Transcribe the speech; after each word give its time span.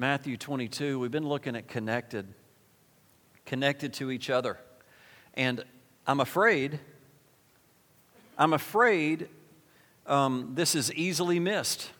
Matthew 0.00 0.36
22, 0.36 1.00
we've 1.00 1.10
been 1.10 1.28
looking 1.28 1.56
at 1.56 1.66
connected, 1.66 2.32
connected 3.44 3.92
to 3.94 4.12
each 4.12 4.30
other. 4.30 4.56
And 5.34 5.64
I'm 6.06 6.20
afraid, 6.20 6.78
I'm 8.38 8.52
afraid 8.52 9.28
um, 10.06 10.52
this 10.54 10.76
is 10.76 10.92
easily 10.92 11.40
missed. 11.40 11.90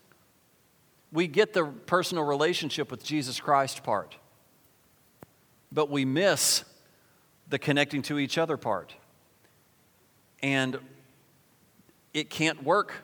We 1.10 1.26
get 1.26 1.54
the 1.54 1.64
personal 1.64 2.22
relationship 2.22 2.88
with 2.92 3.02
Jesus 3.02 3.40
Christ 3.40 3.82
part, 3.82 4.14
but 5.72 5.90
we 5.90 6.04
miss 6.04 6.62
the 7.48 7.58
connecting 7.58 8.02
to 8.02 8.20
each 8.20 8.38
other 8.38 8.56
part. 8.56 8.94
And 10.40 10.78
it 12.14 12.30
can't 12.30 12.62
work 12.62 12.94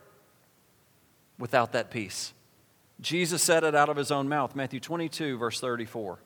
without 1.37 1.73
that 1.73 1.91
piece. 1.91 2.33
Jesus 3.01 3.43
said 3.43 3.65
it 3.65 3.75
out 3.75 3.89
of 3.89 3.97
his 3.97 4.11
own 4.11 4.29
mouth, 4.29 4.55
Matthew 4.55 4.81
22, 4.81 5.37
verse 5.37 5.61
34. 5.61 6.19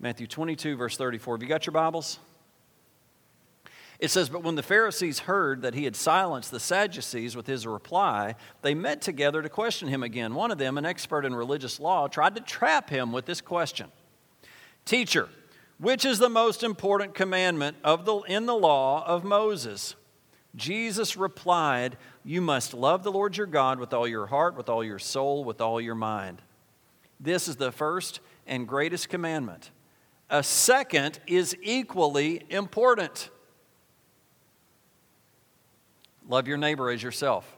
Matthew 0.00 0.26
22, 0.26 0.76
verse 0.76 0.96
34. 0.96 1.36
Have 1.36 1.42
you 1.42 1.48
got 1.48 1.66
your 1.66 1.72
Bibles? 1.72 2.18
It 3.98 4.10
says, 4.10 4.28
But 4.28 4.44
when 4.44 4.54
the 4.54 4.62
Pharisees 4.62 5.20
heard 5.20 5.62
that 5.62 5.74
he 5.74 5.84
had 5.84 5.96
silenced 5.96 6.50
the 6.50 6.60
Sadducees 6.60 7.34
with 7.34 7.46
his 7.46 7.66
reply, 7.66 8.36
they 8.62 8.74
met 8.74 9.02
together 9.02 9.42
to 9.42 9.48
question 9.48 9.88
him 9.88 10.02
again. 10.02 10.34
One 10.34 10.52
of 10.52 10.58
them, 10.58 10.78
an 10.78 10.86
expert 10.86 11.24
in 11.24 11.34
religious 11.34 11.80
law, 11.80 12.06
tried 12.06 12.36
to 12.36 12.40
trap 12.40 12.90
him 12.90 13.12
with 13.12 13.26
this 13.26 13.40
question 13.40 13.90
Teacher, 14.84 15.28
which 15.78 16.04
is 16.04 16.18
the 16.18 16.28
most 16.28 16.62
important 16.62 17.14
commandment 17.14 17.76
of 17.82 18.04
the, 18.04 18.18
in 18.20 18.46
the 18.46 18.54
law 18.54 19.04
of 19.04 19.24
Moses? 19.24 19.96
Jesus 20.54 21.16
replied, 21.16 21.96
You 22.28 22.42
must 22.42 22.74
love 22.74 23.04
the 23.04 23.10
Lord 23.10 23.38
your 23.38 23.46
God 23.46 23.80
with 23.80 23.94
all 23.94 24.06
your 24.06 24.26
heart, 24.26 24.54
with 24.54 24.68
all 24.68 24.84
your 24.84 24.98
soul, 24.98 25.44
with 25.44 25.62
all 25.62 25.80
your 25.80 25.94
mind. 25.94 26.42
This 27.18 27.48
is 27.48 27.56
the 27.56 27.72
first 27.72 28.20
and 28.46 28.68
greatest 28.68 29.08
commandment. 29.08 29.70
A 30.28 30.42
second 30.42 31.20
is 31.26 31.56
equally 31.62 32.42
important 32.50 33.30
love 36.28 36.46
your 36.46 36.58
neighbor 36.58 36.90
as 36.90 37.02
yourself. 37.02 37.56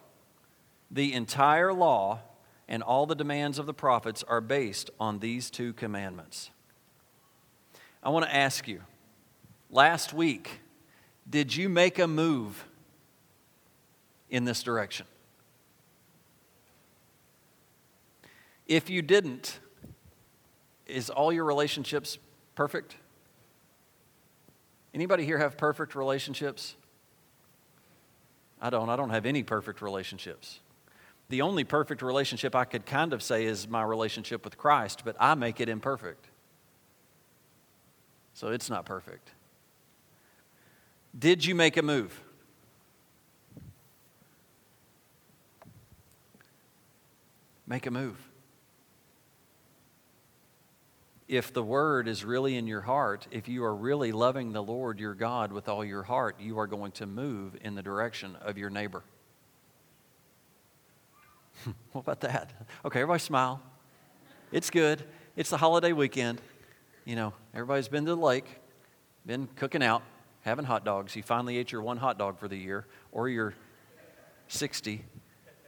The 0.88 1.14
entire 1.14 1.72
law 1.72 2.20
and 2.68 2.80
all 2.80 3.06
the 3.06 3.16
demands 3.16 3.58
of 3.58 3.66
the 3.66 3.74
prophets 3.74 4.22
are 4.22 4.40
based 4.40 4.88
on 5.00 5.18
these 5.18 5.50
two 5.50 5.72
commandments. 5.72 6.50
I 8.04 8.10
want 8.10 8.24
to 8.24 8.32
ask 8.32 8.68
you 8.68 8.82
last 9.68 10.14
week, 10.14 10.60
did 11.28 11.56
you 11.56 11.68
make 11.68 11.98
a 11.98 12.06
move 12.06 12.66
in 14.30 14.44
this 14.44 14.62
direction? 14.62 15.06
If 18.66 18.88
you 18.88 19.02
didn't, 19.02 19.58
is 20.86 21.10
all 21.10 21.32
your 21.32 21.44
relationships 21.44 22.18
perfect? 22.54 22.96
Anybody 24.94 25.24
here 25.24 25.38
have 25.38 25.56
perfect 25.56 25.94
relationships? 25.94 26.76
I 28.60 28.70
don't. 28.70 28.88
I 28.88 28.96
don't 28.96 29.10
have 29.10 29.26
any 29.26 29.42
perfect 29.42 29.82
relationships. 29.82 30.60
The 31.28 31.42
only 31.42 31.64
perfect 31.64 32.02
relationship 32.02 32.54
I 32.54 32.64
could 32.64 32.86
kind 32.86 33.12
of 33.12 33.22
say 33.22 33.44
is 33.44 33.68
my 33.68 33.82
relationship 33.82 34.44
with 34.44 34.58
Christ, 34.58 35.02
but 35.04 35.16
I 35.18 35.34
make 35.34 35.60
it 35.60 35.68
imperfect. 35.68 36.26
So 38.34 38.48
it's 38.48 38.68
not 38.68 38.84
perfect. 38.84 39.30
Did 41.16 41.44
you 41.44 41.54
make 41.54 41.76
a 41.76 41.82
move? 41.82 42.20
Make 47.70 47.86
a 47.86 47.90
move. 47.92 48.18
If 51.28 51.52
the 51.52 51.62
word 51.62 52.08
is 52.08 52.24
really 52.24 52.56
in 52.56 52.66
your 52.66 52.80
heart, 52.80 53.28
if 53.30 53.46
you 53.48 53.62
are 53.62 53.76
really 53.76 54.10
loving 54.10 54.52
the 54.52 54.60
Lord 54.60 54.98
your 54.98 55.14
God 55.14 55.52
with 55.52 55.68
all 55.68 55.84
your 55.84 56.02
heart, 56.02 56.34
you 56.40 56.58
are 56.58 56.66
going 56.66 56.90
to 56.92 57.06
move 57.06 57.56
in 57.62 57.76
the 57.76 57.82
direction 57.82 58.34
of 58.40 58.58
your 58.58 58.70
neighbor. 58.70 59.04
what 61.92 62.00
about 62.00 62.22
that? 62.22 62.50
Okay, 62.84 63.02
everybody 63.02 63.20
smile. 63.20 63.62
It's 64.50 64.68
good. 64.68 65.04
It's 65.36 65.50
the 65.50 65.58
holiday 65.58 65.92
weekend. 65.92 66.40
You 67.04 67.14
know, 67.14 67.34
everybody's 67.54 67.86
been 67.86 68.04
to 68.06 68.16
the 68.16 68.20
lake, 68.20 68.46
been 69.24 69.48
cooking 69.54 69.84
out, 69.84 70.02
having 70.40 70.64
hot 70.64 70.84
dogs. 70.84 71.14
You 71.14 71.22
finally 71.22 71.56
ate 71.56 71.70
your 71.70 71.82
one 71.82 71.98
hot 71.98 72.18
dog 72.18 72.40
for 72.40 72.48
the 72.48 72.56
year, 72.56 72.84
or 73.12 73.28
your 73.28 73.54
60 74.48 75.04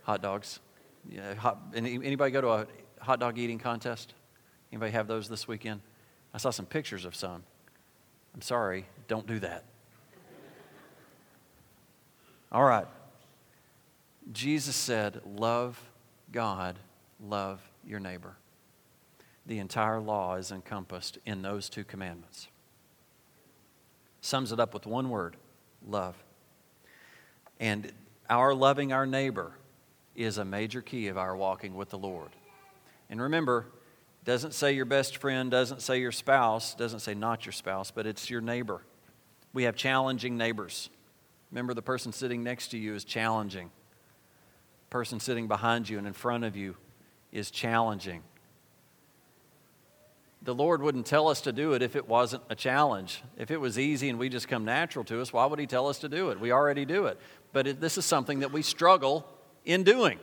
hot 0.03 0.21
dogs. 0.21 0.59
Yeah, 1.11 1.35
hot, 1.35 1.59
anybody 1.75 2.31
go 2.31 2.41
to 2.41 2.51
a 2.51 2.67
hot 3.01 3.21
dog 3.21 3.39
eating 3.39 3.59
contest? 3.59 4.15
Anybody 4.71 4.93
have 4.93 5.07
those 5.07 5.29
this 5.29 5.47
weekend? 5.47 5.81
I 6.33 6.39
saw 6.39 6.51
some 6.51 6.67
pictures 6.67 7.05
of 7.05 7.15
some. 7.15 7.43
I'm 8.35 8.43
sorry, 8.43 8.87
don't 9.09 9.27
do 9.27 9.39
that. 9.41 9.65
All 12.51 12.65
right. 12.65 12.87
Jesus 14.33 14.77
said, 14.77 15.21
Love 15.25 15.83
God, 16.31 16.79
love 17.21 17.61
your 17.85 17.99
neighbor. 17.99 18.37
The 19.47 19.59
entire 19.59 20.01
law 20.01 20.37
is 20.37 20.53
encompassed 20.53 21.19
in 21.27 21.43
those 21.43 21.69
two 21.69 21.83
commandments. 21.83 22.49
Sums 24.21 24.53
it 24.53 24.61
up 24.61 24.73
with 24.73 24.87
one 24.87 25.09
word 25.11 25.37
love. 25.87 26.17
And 27.59 27.93
our 28.31 28.55
loving 28.55 28.93
our 28.93 29.07
neighbor 29.07 29.53
is 30.15 30.39
a 30.39 30.45
major 30.45 30.83
key 30.83 31.09
of 31.09 31.17
our 31.17 31.37
walking 31.37 31.75
with 31.75 31.91
the 31.91 31.99
Lord. 31.99 32.31
And 33.09 33.21
remember, 33.21 33.67
doesn't 34.25 34.55
say 34.55 34.73
your 34.73 34.85
best 34.85 35.17
friend, 35.17 35.51
doesn't 35.51 35.83
say 35.83 36.01
your 36.01 36.13
spouse, 36.13 36.75
doesn't 36.75 37.01
say 37.01 37.15
not 37.15 37.45
your 37.45 37.53
spouse, 37.53 37.91
but 37.91 38.07
it's 38.07 38.31
your 38.31 38.41
neighbor. 38.41 38.83
We 39.53 39.65
have 39.65 39.77
challenging 39.77 40.37
neighbors. 40.37 40.91
Remember, 41.51 41.75
the 41.75 41.83
person 41.83 42.13
sitting 42.13 42.43
next 42.43 42.69
to 42.69 42.79
you 42.79 42.95
is 42.95 43.05
challenging. 43.05 43.71
The 44.89 44.91
person 44.91 45.21
sitting 45.21 45.49
behind 45.49 45.89
you 45.89 45.99
and 45.99 46.07
in 46.07 46.13
front 46.13 46.45
of 46.45 46.57
you 46.57 46.77
is 47.33 47.51
challenging. 47.51 48.23
The 50.45 50.55
Lord 50.55 50.83
wouldn't 50.83 51.07
tell 51.07 51.29
us 51.29 51.41
to 51.43 51.53
do 51.53 51.75
it 51.75 51.83
if 51.83 51.95
it 51.95 52.09
wasn't 52.09 52.43
a 52.49 52.55
challenge. 52.55 53.23
If 53.37 53.51
it 53.51 53.59
was 53.59 53.79
easy 53.79 54.09
and 54.09 54.19
we 54.19 54.29
just 54.29 54.49
come 54.49 54.65
natural 54.65 55.05
to 55.07 55.21
us, 55.21 55.33
why 55.33 55.47
would 55.47 55.59
He 55.59 55.67
tell 55.67 55.89
us 55.89 55.99
to 56.01 56.09
do 56.09 56.31
it? 56.31 56.41
We 56.41 56.53
already 56.53 56.85
do 56.85 57.07
it. 57.07 57.19
But 57.53 57.67
it, 57.67 57.81
this 57.81 57.99
is 57.99 58.05
something 58.05 58.41
that 58.41 58.53
we 58.53 58.63
struggle 58.63 59.27
in 59.65 59.85
doing. 59.85 60.19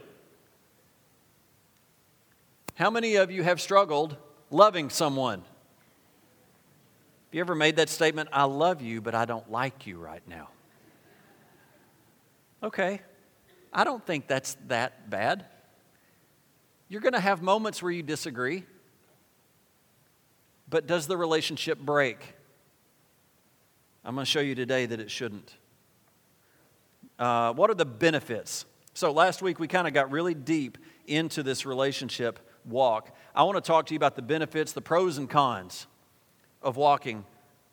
How 2.76 2.90
many 2.90 3.16
of 3.16 3.32
you 3.32 3.44
have 3.44 3.60
struggled 3.60 4.16
loving 4.50 4.90
someone? 4.90 5.40
Have 5.40 7.34
you 7.34 7.42
ever 7.42 7.56
made 7.56 7.76
that 7.76 7.90
statement, 7.90 8.30
I 8.32 8.46
love 8.46 8.82
you, 8.82 9.02
but 9.02 9.14
I 9.14 9.26
don't 9.26 9.52
like 9.52 9.86
you 9.86 9.98
right 10.00 10.24
now? 10.28 10.50
Okay, 12.64 13.02
I 13.72 13.84
don't 13.84 14.06
think 14.06 14.28
that's 14.28 14.58
that 14.68 15.10
bad. 15.10 15.46
You're 16.90 17.02
going 17.02 17.14
to 17.14 17.20
have 17.20 17.42
moments 17.42 17.84
where 17.84 17.92
you 17.92 18.02
disagree, 18.02 18.64
but 20.70 20.88
does 20.88 21.06
the 21.06 21.16
relationship 21.16 21.80
break? 21.80 22.18
I'm 24.04 24.16
going 24.16 24.26
to 24.26 24.32
show 24.32 24.40
you 24.40 24.56
today 24.56 24.86
that 24.88 25.00
it 25.00 25.12
shouldn't. 25.12 25.54
Uh, 27.20 27.54
what 27.54 27.70
are 27.70 27.76
the 27.76 27.86
benefits? 27.86 28.66
So, 29.00 29.14
last 29.14 29.42
week 29.42 29.62
we 29.62 29.70
kind 29.70 29.88
of 29.88 29.94
got 29.94 30.12
really 30.12 30.34
deep 30.34 30.78
into 31.08 31.42
this 31.42 31.66
relationship 31.66 32.38
walk. 32.66 33.16
I 33.34 33.44
want 33.44 33.56
to 33.56 33.62
talk 33.62 33.86
to 33.86 33.94
you 33.94 33.96
about 33.96 34.18
the 34.18 34.22
benefits, 34.22 34.74
the 34.74 34.82
pros 34.82 35.18
and 35.18 35.30
cons 35.30 35.88
of 36.62 36.76
walking 36.76 37.24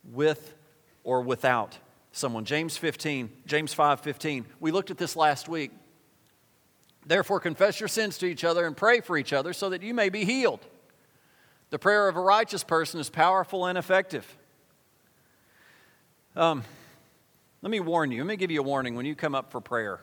with 0.05 0.55
or 1.03 1.23
without 1.23 1.79
someone. 2.13 2.45
James 2.45 2.77
15, 2.77 3.29
James 3.45 3.75
5 3.75 4.03
15. 4.03 4.47
We 4.61 4.71
looked 4.71 4.93
at 4.93 4.99
this 4.99 5.17
last 5.17 5.49
week. 5.49 5.73
Therefore, 7.05 7.41
confess 7.41 7.81
your 7.81 7.89
sins 7.89 8.19
to 8.19 8.27
each 8.27 8.45
other 8.45 8.65
and 8.65 8.77
pray 8.77 9.01
for 9.01 9.19
each 9.19 9.33
other 9.33 9.53
so 9.53 9.71
that 9.71 9.83
you 9.83 9.95
may 9.95 10.11
be 10.11 10.25
healed. 10.25 10.61
The 11.71 11.79
prayer 11.81 12.07
of 12.07 12.15
a 12.15 12.21
righteous 12.21 12.63
person 12.63 13.01
is 13.01 13.11
powerful 13.11 13.67
and 13.67 13.77
effective. 13.77 14.39
Um, 16.37 16.63
let 17.63 17.71
me 17.73 17.81
warn 17.81 18.13
you, 18.13 18.19
let 18.23 18.29
me 18.29 18.37
give 18.37 18.53
you 18.53 18.61
a 18.61 18.63
warning 18.63 18.95
when 18.95 19.07
you 19.07 19.17
come 19.17 19.35
up 19.35 19.51
for 19.51 19.61
prayer. 19.61 19.99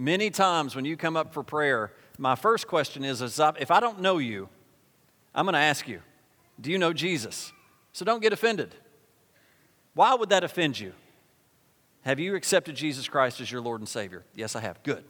Many 0.00 0.30
times 0.30 0.74
when 0.74 0.86
you 0.86 0.96
come 0.96 1.14
up 1.14 1.34
for 1.34 1.42
prayer, 1.42 1.92
my 2.16 2.34
first 2.34 2.66
question 2.66 3.04
is, 3.04 3.20
is 3.20 3.38
if 3.58 3.70
I 3.70 3.80
don't 3.80 4.00
know 4.00 4.16
you, 4.16 4.48
I'm 5.34 5.44
going 5.44 5.52
to 5.52 5.58
ask 5.58 5.86
you, 5.86 6.00
do 6.58 6.70
you 6.70 6.78
know 6.78 6.94
Jesus? 6.94 7.52
So 7.92 8.06
don't 8.06 8.22
get 8.22 8.32
offended. 8.32 8.74
Why 9.92 10.14
would 10.14 10.30
that 10.30 10.42
offend 10.42 10.80
you? 10.80 10.94
Have 12.00 12.18
you 12.18 12.34
accepted 12.34 12.76
Jesus 12.76 13.10
Christ 13.10 13.42
as 13.42 13.52
your 13.52 13.60
Lord 13.60 13.82
and 13.82 13.88
Savior? 13.88 14.24
Yes, 14.34 14.56
I 14.56 14.60
have. 14.60 14.82
Good. 14.84 15.04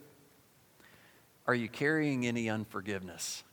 Are 1.47 1.55
you 1.55 1.69
carrying 1.69 2.27
any 2.27 2.49
unforgiveness? 2.49 3.45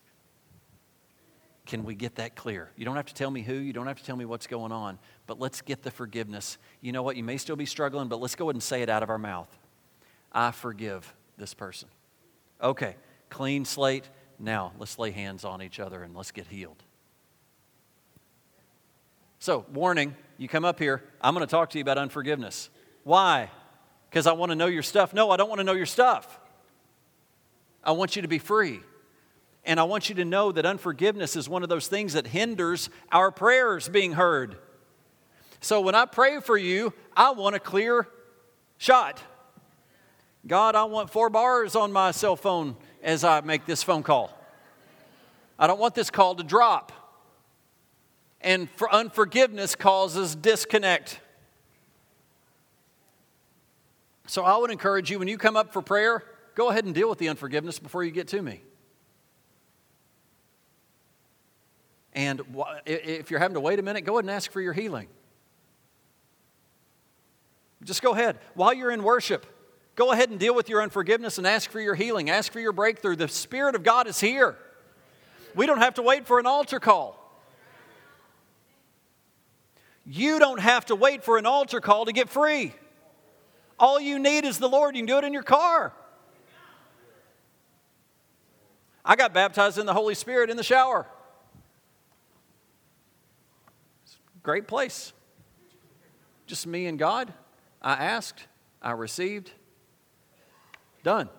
Can 1.67 1.85
we 1.85 1.95
get 1.95 2.17
that 2.17 2.35
clear? 2.35 2.73
You 2.77 2.85
don't 2.85 2.97
have 2.97 3.07
to 3.07 3.15
tell 3.15 3.31
me 3.31 3.43
who, 3.43 3.55
you 3.55 3.73
don't 3.73 3.87
have 3.87 3.99
to 3.99 4.05
tell 4.05 4.17
me 4.17 4.25
what's 4.25 4.49
going 4.49 4.73
on, 4.73 4.99
but 5.29 5.39
let's 5.39 5.61
get 5.61 5.85
the 5.85 5.93
forgiveness. 5.93 6.59
You 6.81 6.91
know 6.91 7.05
what? 7.05 7.15
You 7.15 7.23
may 7.23 7.37
still 7.37 7.55
be 7.55 7.67
struggling, 7.67 8.09
but 8.09 8.21
let's 8.21 8.35
go 8.35 8.47
ahead 8.47 8.57
and 8.57 8.63
say 8.63 8.83
it 8.83 8.89
out 8.89 9.05
of 9.05 9.09
our 9.09 9.19
mouth. 9.19 9.57
I 10.33 10.51
forgive 10.51 11.15
this 11.39 11.55
person. 11.55 11.89
Okay, 12.63 12.97
clean 13.31 13.65
slate, 13.65 14.09
Now, 14.39 14.73
let's 14.79 14.99
lay 14.99 15.11
hands 15.11 15.45
on 15.45 15.63
each 15.63 15.81
other 15.81 16.03
and 16.03 16.15
let's 16.15 16.31
get 16.31 16.47
healed. 16.47 16.83
So, 19.41 19.65
warning, 19.73 20.17
you 20.37 20.49
come 20.49 20.65
up 20.65 20.79
here, 20.79 21.03
I'm 21.21 21.35
going 21.35 21.47
to 21.47 21.51
talk 21.51 21.71
to 21.71 21.79
you 21.79 21.83
about 21.83 21.99
unforgiveness. 21.99 22.71
Why? 23.05 23.51
Because 24.11 24.27
I 24.27 24.33
want 24.33 24.51
to 24.51 24.57
know 24.57 24.67
your 24.67 24.83
stuff. 24.83 25.15
No, 25.15 25.31
I 25.31 25.37
don't 25.37 25.49
want 25.49 25.61
to 25.61 25.65
know 25.65 25.75
your 25.75 25.87
stuff. 25.87 26.41
I 27.85 27.93
want 27.93 28.17
you 28.17 28.23
to 28.23 28.29
be 28.29 28.39
free. 28.39 28.81
And 29.65 29.79
I 29.79 29.85
want 29.85 30.09
you 30.09 30.15
to 30.17 30.25
know 30.25 30.51
that 30.53 30.67
unforgiveness 30.67 31.37
is 31.37 31.49
one 31.49 31.63
of 31.63 31.69
those 31.69 31.89
things 31.89 32.15
that 32.15 32.27
hinders 32.27 32.91
our 33.13 33.31
prayers 33.31 33.89
being 33.89 34.13
heard. 34.13 34.57
So 35.61 35.81
when 35.81 35.95
I 35.95 36.05
pray 36.05 36.41
for 36.41 36.57
you, 36.57 36.93
I 37.17 37.33
want 37.33 37.57
a 37.57 37.61
clear 37.61 38.09
shot. 38.79 39.23
God, 40.49 40.75
I 40.75 40.85
want 40.85 41.11
four 41.11 41.29
bars 41.29 41.77
on 41.77 41.93
my 41.93 42.11
cell 42.11 42.35
phone 42.35 42.75
as 43.03 43.23
I 43.23 43.43
make 43.43 43.67
this 43.67 43.83
phone 43.83 44.03
call. 44.03 44.33
I 45.59 45.67
don't 45.67 45.79
want 45.79 45.95
this 45.95 46.09
call 46.09 46.35
to 46.37 46.43
drop. 46.43 46.91
And 48.41 48.71
for 48.71 48.91
unforgiveness 48.91 49.75
causes 49.75 50.35
disconnect. 50.35 51.21
So 54.27 54.43
I 54.43 54.57
would 54.57 54.71
encourage 54.71 55.11
you 55.11 55.19
when 55.19 55.29
you 55.29 55.37
come 55.37 55.55
up 55.55 55.71
for 55.75 55.83
prayer, 55.83 56.25
go 56.55 56.71
ahead 56.71 56.87
and 56.87 56.95
deal 56.95 57.11
with 57.11 57.19
the 57.19 57.29
unforgiveness 57.29 57.79
before 57.79 58.03
you 58.03 58.11
get 58.11 58.29
to 58.29 58.41
me. 58.41 58.63
And 62.15 62.41
if 62.87 63.31
you're 63.31 63.41
having 63.41 63.55
to 63.55 63.61
wait 63.61 63.79
a 63.81 63.83
minute, 63.83 64.07
go 64.07 64.15
ahead 64.15 64.25
and 64.25 64.31
ask 64.31 64.51
for 64.51 64.63
your 64.63 64.73
healing. 64.73 65.09
Just 67.85 68.01
go 68.01 68.15
ahead. 68.15 68.39
While 68.55 68.73
you're 68.73 68.91
in 68.91 69.03
worship, 69.03 69.45
go 69.99 70.13
ahead 70.13 70.31
and 70.31 70.39
deal 70.39 70.55
with 70.55 70.69
your 70.69 70.81
unforgiveness 70.81 71.39
and 71.39 71.47
ask 71.47 71.71
for 71.71 71.81
your 71.81 71.97
healing. 71.97 72.31
Ask 72.31 72.53
for 72.53 72.61
your 72.61 72.71
breakthrough. 72.71 73.17
The 73.17 73.27
Spirit 73.27 73.75
of 73.75 73.83
God 73.83 74.07
is 74.07 74.21
here. 74.21 74.57
We 75.57 75.67
don't 75.67 75.81
have 75.81 75.95
to 75.95 76.03
wait 76.03 76.25
for 76.25 76.39
an 76.39 76.47
altar 76.47 76.79
call. 76.79 77.17
You 80.07 80.39
don't 80.39 80.61
have 80.61 80.87
to 80.87 80.95
wait 80.95 81.25
for 81.25 81.37
an 81.37 81.47
altar 81.47 81.81
call 81.81 82.05
to 82.05 82.13
get 82.13 82.29
free. 82.29 82.75
All 83.77 84.01
you 84.01 84.21
need 84.21 84.45
is 84.45 84.59
the 84.59 84.69
Lord. 84.69 84.95
You 84.95 85.01
can 85.03 85.07
do 85.07 85.19
it 85.19 85.25
in 85.25 85.33
your 85.33 85.43
car. 85.43 85.93
I 89.05 89.17
got 89.17 89.35
baptized 89.35 89.79
in 89.79 89.87
the 89.87 89.95
Holy 89.95 90.15
Spirit 90.15 90.49
in 90.49 90.57
the 90.57 90.63
shower. 90.63 91.07
Great 94.45 94.69
place. 94.69 95.13
Just 96.47 96.69
me 96.69 96.87
and 96.87 97.01
God. 97.01 97.33
I 97.83 97.95
asked, 97.95 98.47
I 98.81 98.93
received. 98.93 99.51
Done. 101.09 101.31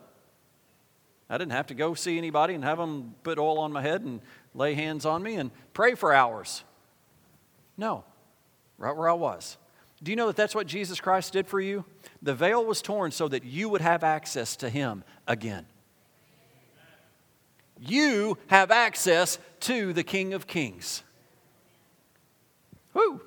I 1.30 1.38
didn't 1.38 1.52
have 1.52 1.68
to 1.68 1.76
go 1.76 1.94
see 1.94 2.18
anybody 2.18 2.56
and 2.56 2.64
have 2.64 2.80
them 2.80 3.14
put 3.22 3.38
oil 3.38 3.60
on 3.60 3.72
my 3.72 3.84
head 3.84 4.02
and 4.02 4.20
lay 4.56 4.74
hands 4.74 5.06
on 5.06 5.22
me 5.22 5.36
and 5.36 5.52
pray 5.74 5.94
for 5.94 6.12
hours. 6.12 6.64
No, 7.78 8.04
right 8.80 8.98
where 8.98 9.08
I 9.08 9.14
was. 9.14 9.58
Do 10.02 10.10
you 10.12 10.16
know 10.16 10.26
that 10.26 10.36
that's 10.36 10.56
what 10.56 10.66
Jesus 10.66 11.00
Christ 11.00 11.34
did 11.34 11.46
for 11.46 11.62
you? 11.62 11.86
The 12.24 12.34
veil 12.34 12.66
was 12.66 12.82
torn 12.82 13.12
so 13.12 13.28
that 13.28 13.44
you 13.44 13.70
would 13.70 13.82
have 13.82 14.04
access 14.04 14.56
to 14.56 14.72
Him 14.72 15.04
again. 15.28 15.68
You 17.80 18.40
have 18.48 18.72
access 18.72 19.38
to 19.60 19.94
the 19.94 20.04
King 20.04 20.34
of 20.34 20.48
Kings. 20.48 21.04
Whoo! 22.94 23.22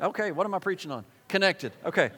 Okay, 0.00 0.32
what 0.32 0.44
am 0.44 0.54
I 0.54 0.58
preaching 0.58 0.90
on? 0.90 1.04
Connected. 1.28 1.70
Okay. 1.84 2.10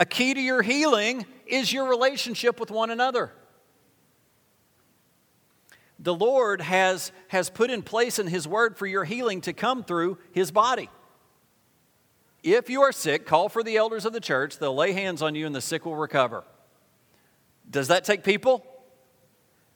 A 0.00 0.06
key 0.06 0.32
to 0.32 0.40
your 0.40 0.62
healing 0.62 1.26
is 1.46 1.70
your 1.70 1.86
relationship 1.86 2.58
with 2.58 2.70
one 2.70 2.88
another. 2.88 3.32
The 5.98 6.14
Lord 6.14 6.62
has, 6.62 7.12
has 7.28 7.50
put 7.50 7.70
in 7.70 7.82
place 7.82 8.18
in 8.18 8.26
His 8.26 8.48
Word 8.48 8.78
for 8.78 8.86
your 8.86 9.04
healing 9.04 9.42
to 9.42 9.52
come 9.52 9.84
through 9.84 10.16
His 10.32 10.50
body. 10.50 10.88
If 12.42 12.70
you 12.70 12.80
are 12.80 12.92
sick, 12.92 13.26
call 13.26 13.50
for 13.50 13.62
the 13.62 13.76
elders 13.76 14.06
of 14.06 14.14
the 14.14 14.20
church. 14.20 14.58
They'll 14.58 14.74
lay 14.74 14.92
hands 14.92 15.20
on 15.20 15.34
you 15.34 15.44
and 15.44 15.54
the 15.54 15.60
sick 15.60 15.84
will 15.84 15.96
recover. 15.96 16.44
Does 17.68 17.88
that 17.88 18.02
take 18.04 18.24
people? 18.24 18.64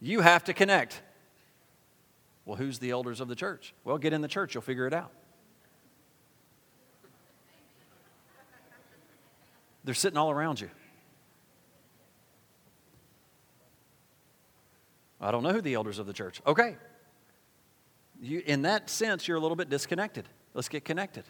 You 0.00 0.22
have 0.22 0.44
to 0.44 0.54
connect. 0.54 1.02
Well, 2.46 2.56
who's 2.56 2.78
the 2.78 2.92
elders 2.92 3.20
of 3.20 3.28
the 3.28 3.36
church? 3.36 3.74
Well, 3.84 3.98
get 3.98 4.14
in 4.14 4.22
the 4.22 4.28
church, 4.28 4.54
you'll 4.54 4.62
figure 4.62 4.86
it 4.86 4.94
out. 4.94 5.12
They're 9.84 9.94
sitting 9.94 10.16
all 10.16 10.30
around 10.30 10.60
you. 10.60 10.70
I 15.20 15.30
don't 15.30 15.42
know 15.42 15.52
who 15.52 15.60
the 15.60 15.74
elders 15.74 15.98
of 15.98 16.06
the 16.06 16.12
church. 16.12 16.40
Okay. 16.46 16.76
You, 18.20 18.42
in 18.44 18.62
that 18.62 18.90
sense, 18.90 19.28
you're 19.28 19.36
a 19.36 19.40
little 19.40 19.56
bit 19.56 19.68
disconnected. 19.68 20.28
Let's 20.54 20.68
get 20.68 20.84
connected. 20.84 21.24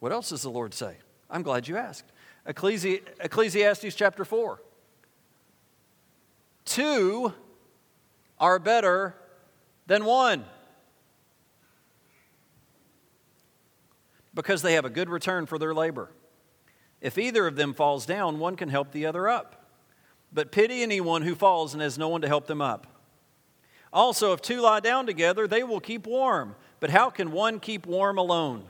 What 0.00 0.12
else 0.12 0.30
does 0.30 0.42
the 0.42 0.50
Lord 0.50 0.74
say? 0.74 0.96
I'm 1.30 1.42
glad 1.42 1.68
you 1.68 1.76
asked. 1.76 2.10
Ecclesi- 2.46 3.02
Ecclesiastes 3.20 3.94
chapter 3.94 4.24
4. 4.24 4.60
Two 6.64 7.32
are 8.38 8.58
better 8.58 9.14
than 9.86 10.04
one 10.04 10.44
because 14.34 14.62
they 14.62 14.74
have 14.74 14.84
a 14.84 14.90
good 14.90 15.08
return 15.08 15.46
for 15.46 15.58
their 15.58 15.74
labor. 15.74 16.10
If 17.00 17.18
either 17.18 17.46
of 17.46 17.56
them 17.56 17.74
falls 17.74 18.06
down, 18.06 18.38
one 18.38 18.56
can 18.56 18.68
help 18.68 18.92
the 18.92 19.06
other 19.06 19.28
up. 19.28 19.64
But 20.32 20.52
pity 20.52 20.82
anyone 20.82 21.22
who 21.22 21.34
falls 21.34 21.72
and 21.72 21.82
has 21.82 21.98
no 21.98 22.08
one 22.08 22.20
to 22.20 22.28
help 22.28 22.46
them 22.46 22.60
up. 22.60 22.86
Also, 23.92 24.32
if 24.32 24.40
two 24.40 24.60
lie 24.60 24.80
down 24.80 25.06
together, 25.06 25.48
they 25.48 25.62
will 25.62 25.80
keep 25.80 26.06
warm. 26.06 26.54
But 26.78 26.90
how 26.90 27.10
can 27.10 27.32
one 27.32 27.58
keep 27.58 27.86
warm 27.86 28.18
alone? 28.18 28.64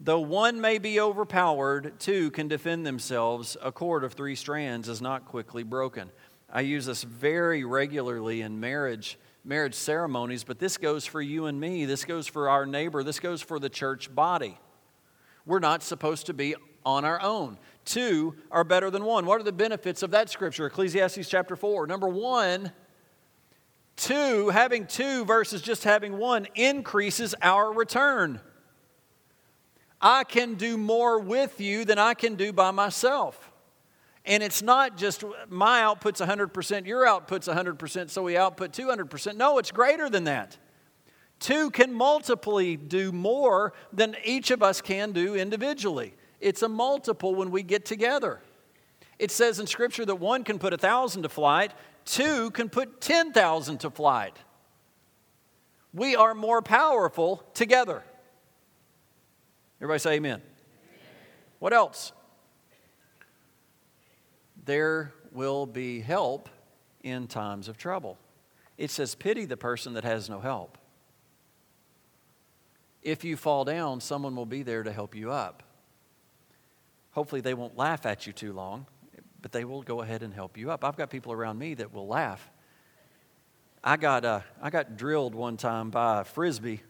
Though 0.00 0.20
one 0.20 0.60
may 0.60 0.78
be 0.78 0.98
overpowered, 0.98 2.00
two 2.00 2.30
can 2.30 2.48
defend 2.48 2.86
themselves. 2.86 3.56
A 3.62 3.70
cord 3.70 4.02
of 4.02 4.14
three 4.14 4.34
strands 4.34 4.88
is 4.88 5.02
not 5.02 5.26
quickly 5.26 5.62
broken. 5.62 6.10
I 6.50 6.62
use 6.62 6.86
this 6.86 7.02
very 7.02 7.64
regularly 7.64 8.40
in 8.40 8.58
marriage 8.58 9.18
marriage 9.44 9.74
ceremonies, 9.74 10.44
but 10.44 10.58
this 10.58 10.76
goes 10.76 11.04
for 11.04 11.20
you 11.20 11.46
and 11.46 11.58
me. 11.58 11.84
This 11.84 12.04
goes 12.04 12.26
for 12.26 12.48
our 12.48 12.64
neighbor. 12.64 13.02
This 13.02 13.18
goes 13.18 13.42
for 13.42 13.58
the 13.58 13.68
church 13.68 14.14
body. 14.14 14.56
We're 15.44 15.58
not 15.58 15.82
supposed 15.82 16.26
to 16.26 16.34
be 16.34 16.54
on 16.84 17.04
our 17.04 17.20
own. 17.20 17.58
Two 17.84 18.34
are 18.50 18.64
better 18.64 18.90
than 18.90 19.04
one. 19.04 19.26
What 19.26 19.40
are 19.40 19.44
the 19.44 19.52
benefits 19.52 20.02
of 20.02 20.12
that 20.12 20.30
scripture? 20.30 20.66
Ecclesiastes 20.66 21.28
chapter 21.28 21.56
4. 21.56 21.86
Number 21.86 22.08
one, 22.08 22.72
two, 23.96 24.50
having 24.50 24.86
two 24.86 25.24
versus 25.24 25.62
just 25.62 25.84
having 25.84 26.18
one 26.18 26.46
increases 26.54 27.34
our 27.42 27.72
return. 27.72 28.40
I 30.00 30.24
can 30.24 30.54
do 30.54 30.76
more 30.76 31.18
with 31.18 31.60
you 31.60 31.84
than 31.84 31.98
I 31.98 32.14
can 32.14 32.34
do 32.34 32.52
by 32.52 32.72
myself. 32.72 33.52
And 34.24 34.42
it's 34.42 34.62
not 34.62 34.96
just 34.96 35.24
my 35.48 35.82
output's 35.82 36.20
100%, 36.20 36.86
your 36.86 37.06
output's 37.06 37.48
100%, 37.48 38.10
so 38.10 38.22
we 38.22 38.36
output 38.36 38.72
200%. 38.72 39.36
No, 39.36 39.58
it's 39.58 39.72
greater 39.72 40.08
than 40.08 40.24
that. 40.24 40.56
Two 41.40 41.70
can 41.70 41.92
multiply 41.92 42.74
do 42.74 43.10
more 43.10 43.72
than 43.92 44.14
each 44.24 44.52
of 44.52 44.62
us 44.62 44.80
can 44.80 45.10
do 45.10 45.34
individually. 45.34 46.14
It's 46.42 46.60
a 46.62 46.68
multiple 46.68 47.36
when 47.36 47.52
we 47.52 47.62
get 47.62 47.84
together. 47.84 48.40
It 49.18 49.30
says 49.30 49.60
in 49.60 49.68
Scripture 49.68 50.04
that 50.04 50.16
one 50.16 50.42
can 50.42 50.58
put 50.58 50.72
a 50.72 50.76
thousand 50.76 51.22
to 51.22 51.28
flight, 51.28 51.72
two 52.04 52.50
can 52.50 52.68
put 52.68 53.00
10,000 53.00 53.78
to 53.78 53.90
flight. 53.90 54.36
We 55.94 56.16
are 56.16 56.34
more 56.34 56.60
powerful 56.60 57.44
together. 57.54 58.02
Everybody 59.78 60.00
say 60.00 60.14
amen. 60.14 60.40
amen. 60.40 60.42
What 61.60 61.72
else? 61.72 62.12
There 64.64 65.12
will 65.30 65.66
be 65.66 66.00
help 66.00 66.48
in 67.04 67.28
times 67.28 67.68
of 67.68 67.76
trouble. 67.76 68.18
It 68.76 68.90
says, 68.90 69.14
pity 69.14 69.44
the 69.44 69.56
person 69.56 69.94
that 69.94 70.02
has 70.02 70.28
no 70.28 70.40
help. 70.40 70.76
If 73.00 73.22
you 73.22 73.36
fall 73.36 73.64
down, 73.64 74.00
someone 74.00 74.34
will 74.34 74.46
be 74.46 74.64
there 74.64 74.82
to 74.82 74.92
help 74.92 75.14
you 75.14 75.30
up. 75.30 75.62
Hopefully, 77.12 77.40
they 77.40 77.54
won't 77.54 77.76
laugh 77.76 78.06
at 78.06 78.26
you 78.26 78.32
too 78.32 78.52
long, 78.52 78.86
but 79.40 79.52
they 79.52 79.64
will 79.64 79.82
go 79.82 80.00
ahead 80.00 80.22
and 80.22 80.32
help 80.32 80.56
you 80.56 80.70
up. 80.70 80.84
I've 80.84 80.96
got 80.96 81.10
people 81.10 81.32
around 81.32 81.58
me 81.58 81.74
that 81.74 81.92
will 81.92 82.06
laugh. 82.06 82.50
I 83.84 83.96
got, 83.96 84.24
uh, 84.24 84.40
I 84.60 84.70
got 84.70 84.96
drilled 84.96 85.34
one 85.34 85.56
time 85.56 85.90
by 85.90 86.20
a 86.20 86.24
frisbee. 86.24 86.80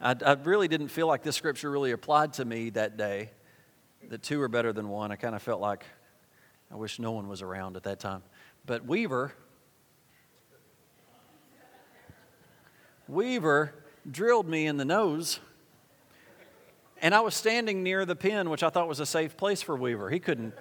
I, 0.00 0.14
I 0.24 0.32
really 0.32 0.68
didn't 0.68 0.88
feel 0.88 1.06
like 1.06 1.22
this 1.22 1.36
scripture 1.36 1.70
really 1.70 1.90
applied 1.90 2.34
to 2.34 2.44
me 2.44 2.70
that 2.70 2.96
day, 2.96 3.30
The 4.08 4.18
two 4.18 4.40
are 4.42 4.48
better 4.48 4.72
than 4.72 4.88
one. 4.88 5.10
I 5.10 5.16
kind 5.16 5.34
of 5.34 5.42
felt 5.42 5.60
like 5.60 5.84
I 6.70 6.76
wish 6.76 6.98
no 6.98 7.12
one 7.12 7.28
was 7.28 7.42
around 7.42 7.76
at 7.76 7.82
that 7.82 7.98
time. 7.98 8.22
But 8.64 8.86
Weaver, 8.86 9.32
Weaver 13.08 13.74
drilled 14.08 14.48
me 14.48 14.66
in 14.66 14.76
the 14.76 14.84
nose 14.84 15.40
and 17.02 17.14
I 17.14 17.20
was 17.20 17.34
standing 17.34 17.82
near 17.82 18.04
the 18.04 18.16
pen, 18.16 18.50
which 18.50 18.62
I 18.62 18.68
thought 18.68 18.88
was 18.88 19.00
a 19.00 19.06
safe 19.06 19.36
place 19.36 19.62
for 19.62 19.76
Weaver. 19.76 20.10
He 20.10 20.20
couldn't. 20.20 20.54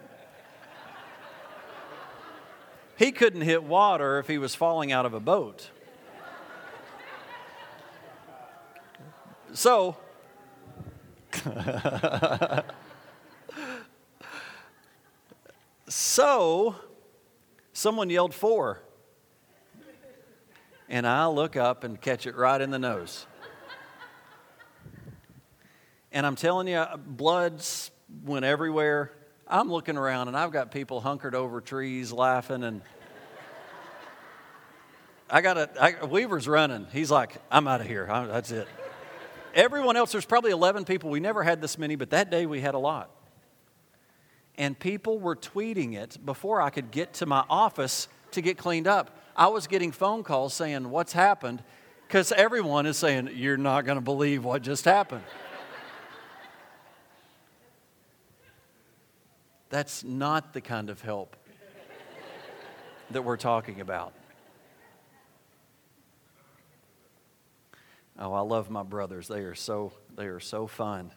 he 2.98 3.12
couldn't 3.12 3.42
hit 3.42 3.64
water 3.64 4.20
if 4.20 4.28
he 4.28 4.38
was 4.38 4.56
falling 4.56 4.92
out 4.92 5.06
of 5.06 5.14
a 5.14 5.20
boat. 5.20 5.70
So, 9.54 9.98
so, 15.90 16.76
someone 17.74 18.10
yelled 18.10 18.34
fore. 18.34 18.82
And 20.88 21.06
I 21.06 21.28
look 21.28 21.56
up 21.56 21.84
and 21.84 22.00
catch 22.00 22.26
it 22.26 22.36
right 22.36 22.60
in 22.62 22.72
the 22.72 22.80
nose. 22.80 23.28
And 26.12 26.26
I'm 26.26 26.36
telling 26.36 26.68
you, 26.68 26.86
bloods 27.06 27.92
went 28.26 28.46
everywhere. 28.46 29.12
I'm 29.48 29.72
looking 29.72 29.98
around 29.98 30.28
and 30.28 30.38
I've 30.38 30.52
got 30.52 30.72
people 30.72 31.02
hunkered 31.02 31.36
over 31.36 31.62
trees 31.62 32.12
laughing 32.12 32.64
and 32.64 32.82
I 35.30 35.42
got 35.42 35.58
a 35.58 35.70
I, 35.80 36.06
Weaver's 36.06 36.48
running. 36.48 36.88
He's 36.92 37.12
like, 37.12 37.38
I'm 37.52 37.68
out 37.68 37.82
of 37.82 37.88
here. 37.88 38.08
I, 38.10 38.26
that's 38.26 38.52
it. 38.52 38.68
Everyone 39.54 39.96
else, 39.96 40.12
there's 40.12 40.26
probably 40.26 40.52
11 40.52 40.86
people. 40.86 41.10
We 41.10 41.20
never 41.20 41.44
had 41.44 41.62
this 41.62 41.78
many, 41.78 41.96
but 41.96 42.12
that 42.12 42.32
day 42.32 42.46
we 42.46 42.62
had 42.62 42.74
a 42.74 42.80
lot. 42.80 43.12
And 44.58 44.78
people 44.78 45.20
were 45.20 45.36
tweeting 45.36 45.96
it 45.96 46.18
before 46.26 46.62
I 46.62 46.70
could 46.70 46.92
get 46.92 47.14
to 47.16 47.26
my 47.26 47.44
office 47.50 48.08
to 48.32 48.42
get 48.42 48.58
cleaned 48.58 48.88
up. 48.88 49.18
I 49.36 49.48
was 49.48 49.68
getting 49.68 49.92
phone 49.92 50.24
calls 50.24 50.54
saying, 50.54 50.90
What's 50.90 51.14
happened? 51.14 51.64
Because 52.08 52.32
everyone 52.32 52.86
is 52.86 52.98
saying, 52.98 53.30
You're 53.34 53.58
not 53.58 53.86
going 53.86 53.98
to 53.98 54.04
believe 54.04 54.44
what 54.44 54.62
just 54.62 54.86
happened. 54.86 55.24
That's 59.70 60.04
not 60.04 60.54
the 60.54 60.62
kind 60.62 60.90
of 60.90 61.02
help 61.02 61.36
that 63.12 63.24
we're 63.24 63.38
talking 63.38 63.82
about. 63.82 64.14
Oh, 68.18 68.34
I 68.34 68.42
love 68.42 68.70
my 68.70 68.84
brothers. 68.84 69.28
They 69.28 69.42
are 69.42 69.56
so 69.56 69.94
they 70.16 70.26
are 70.26 70.40
so 70.40 70.68
fun. 70.68 71.12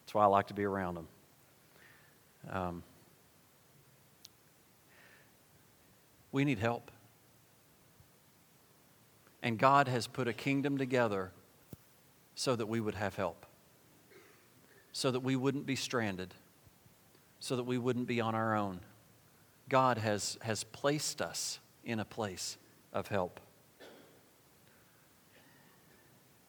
That's 0.00 0.14
why 0.14 0.22
I 0.24 0.26
like 0.26 0.46
to 0.46 0.54
be 0.54 0.64
around 0.64 0.94
them. 0.94 1.08
Um, 2.50 2.82
we 6.30 6.44
need 6.44 6.58
help. 6.58 6.90
And 9.42 9.58
God 9.58 9.88
has 9.88 10.06
put 10.06 10.26
a 10.28 10.32
kingdom 10.32 10.78
together 10.78 11.32
so 12.34 12.56
that 12.56 12.66
we 12.66 12.80
would 12.80 12.94
have 12.94 13.16
help, 13.16 13.44
so 14.92 15.10
that 15.10 15.20
we 15.20 15.36
wouldn't 15.36 15.66
be 15.66 15.76
stranded 15.76 16.34
so 17.44 17.56
that 17.56 17.64
we 17.64 17.76
wouldn't 17.76 18.06
be 18.06 18.22
on 18.22 18.34
our 18.34 18.56
own. 18.56 18.80
God 19.68 19.98
has, 19.98 20.38
has 20.40 20.64
placed 20.64 21.20
us 21.20 21.58
in 21.84 22.00
a 22.00 22.04
place 22.06 22.56
of 22.90 23.08
help. 23.08 23.38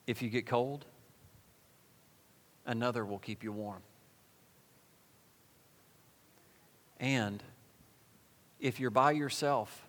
If 0.07 0.21
you 0.21 0.29
get 0.29 0.45
cold, 0.45 0.85
another 2.65 3.03
will 3.03 3.19
keep 3.19 3.43
you 3.43 3.51
warm. 3.51 3.81
And 7.01 7.43
if 8.61 8.79
you're 8.79 8.89
by 8.89 9.11
yourself, 9.11 9.85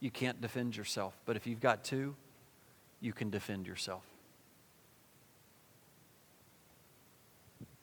you 0.00 0.10
can't 0.10 0.40
defend 0.40 0.78
yourself. 0.78 1.12
But 1.26 1.36
if 1.36 1.46
you've 1.46 1.60
got 1.60 1.84
two, 1.84 2.16
you 3.02 3.12
can 3.12 3.28
defend 3.28 3.66
yourself. 3.66 4.02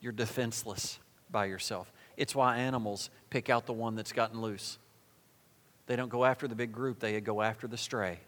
You're 0.01 0.13
defenseless 0.13 0.97
by 1.29 1.45
yourself. 1.45 1.91
It's 2.19 2.35
why 2.35 2.57
animals 2.57 3.09
pick 3.29 3.49
out 3.49 3.65
the 3.65 3.71
one 3.71 3.95
that's 3.95 4.11
gotten 4.11 4.41
loose. 4.41 4.77
They 5.87 5.95
don't 5.95 6.09
go 6.09 6.25
after 6.25 6.49
the 6.49 6.53
big 6.53 6.73
group, 6.73 6.99
they 6.99 7.19
go 7.21 7.41
after 7.41 7.65
the 7.65 7.77
stray. 7.77 8.19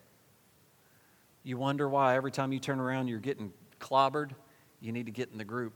You 1.44 1.58
wonder 1.58 1.90
why 1.90 2.16
every 2.16 2.32
time 2.32 2.54
you 2.54 2.60
turn 2.60 2.80
around 2.80 3.10
you're 3.10 3.20
getting 3.20 3.52
clobbered? 3.82 4.32
You 4.80 4.94
need 4.94 5.08
to 5.08 5.12
get 5.12 5.30
in 5.34 5.38
the 5.38 5.44
group. 5.44 5.74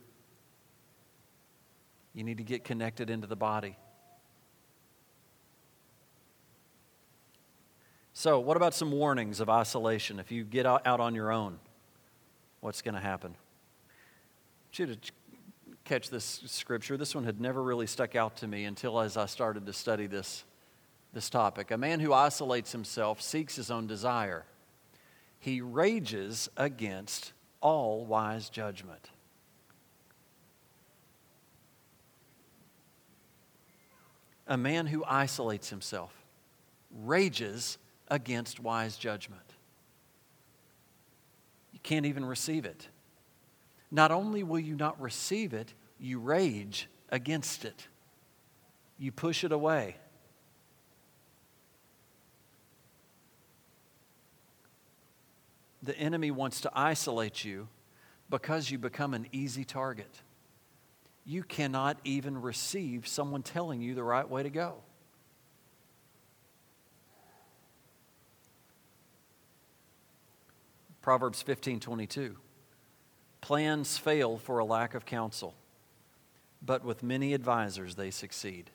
You 2.13 2.23
need 2.23 2.37
to 2.37 2.43
get 2.45 2.63
connected 2.63 3.09
into 3.09 3.27
the 3.27 3.35
body. 3.35 3.75
So, 8.13 8.39
what 8.39 8.55
about 8.55 8.73
some 8.73 8.91
warnings 8.91 9.41
of 9.41 9.49
isolation? 9.49 10.19
If 10.21 10.31
you 10.31 10.45
get 10.45 10.65
out 10.65 10.87
on 10.87 11.15
your 11.15 11.33
own, 11.33 11.59
what's 12.61 12.81
going 12.81 12.95
to 12.95 13.01
happen? 13.01 13.35
Catch 15.85 16.09
this 16.09 16.41
scripture. 16.47 16.97
This 16.97 17.15
one 17.15 17.23
had 17.23 17.39
never 17.39 17.61
really 17.61 17.87
stuck 17.87 18.15
out 18.15 18.37
to 18.37 18.47
me 18.47 18.65
until 18.65 18.99
as 18.99 19.15
I 19.15 19.27
started 19.27 19.67
to 19.67 19.73
study 19.73 20.07
this, 20.07 20.43
this 21.13 21.29
topic. 21.29 21.71
A 21.71 21.77
man 21.77 21.99
who 21.99 22.11
isolates 22.11 22.71
himself 22.71 23.21
seeks 23.21 23.55
his 23.55 23.71
own 23.71 23.87
desire, 23.87 24.45
he 25.39 25.61
rages 25.61 26.49
against 26.57 27.33
all 27.61 28.03
wise 28.03 28.49
judgment. 28.49 29.11
A 34.47 34.57
man 34.57 34.87
who 34.87 35.03
isolates 35.05 35.69
himself 35.69 36.13
rages 37.03 37.77
against 38.07 38.59
wise 38.59 38.97
judgment. 38.97 39.41
You 41.73 41.79
can't 41.81 42.05
even 42.05 42.25
receive 42.25 42.65
it. 42.65 42.87
Not 43.91 44.11
only 44.11 44.43
will 44.43 44.59
you 44.59 44.75
not 44.75 44.99
receive 44.99 45.53
it, 45.53 45.73
you 45.99 46.19
rage 46.19 46.89
against 47.09 47.65
it, 47.65 47.87
you 48.97 49.11
push 49.11 49.43
it 49.43 49.51
away. 49.51 49.97
The 55.83 55.97
enemy 55.97 56.31
wants 56.31 56.61
to 56.61 56.71
isolate 56.73 57.45
you 57.45 57.67
because 58.29 58.71
you 58.71 58.79
become 58.79 59.13
an 59.13 59.27
easy 59.31 59.63
target. 59.63 60.21
You 61.25 61.43
cannot 61.43 61.97
even 62.03 62.41
receive 62.41 63.07
someone 63.07 63.43
telling 63.43 63.81
you 63.81 63.93
the 63.93 64.03
right 64.03 64.27
way 64.27 64.41
to 64.43 64.49
go. 64.49 64.77
Proverbs 71.01 71.43
15 71.43 71.79
22. 71.79 72.35
Plans 73.45 73.99
fail 73.99 74.39
for 74.39 74.57
a 74.57 74.65
lack 74.65 74.95
of 74.95 75.05
counsel, 75.05 75.53
but 76.63 76.83
with 76.83 77.03
many 77.03 77.35
advisors 77.35 77.93
they 77.93 78.09
succeed. 78.09 78.71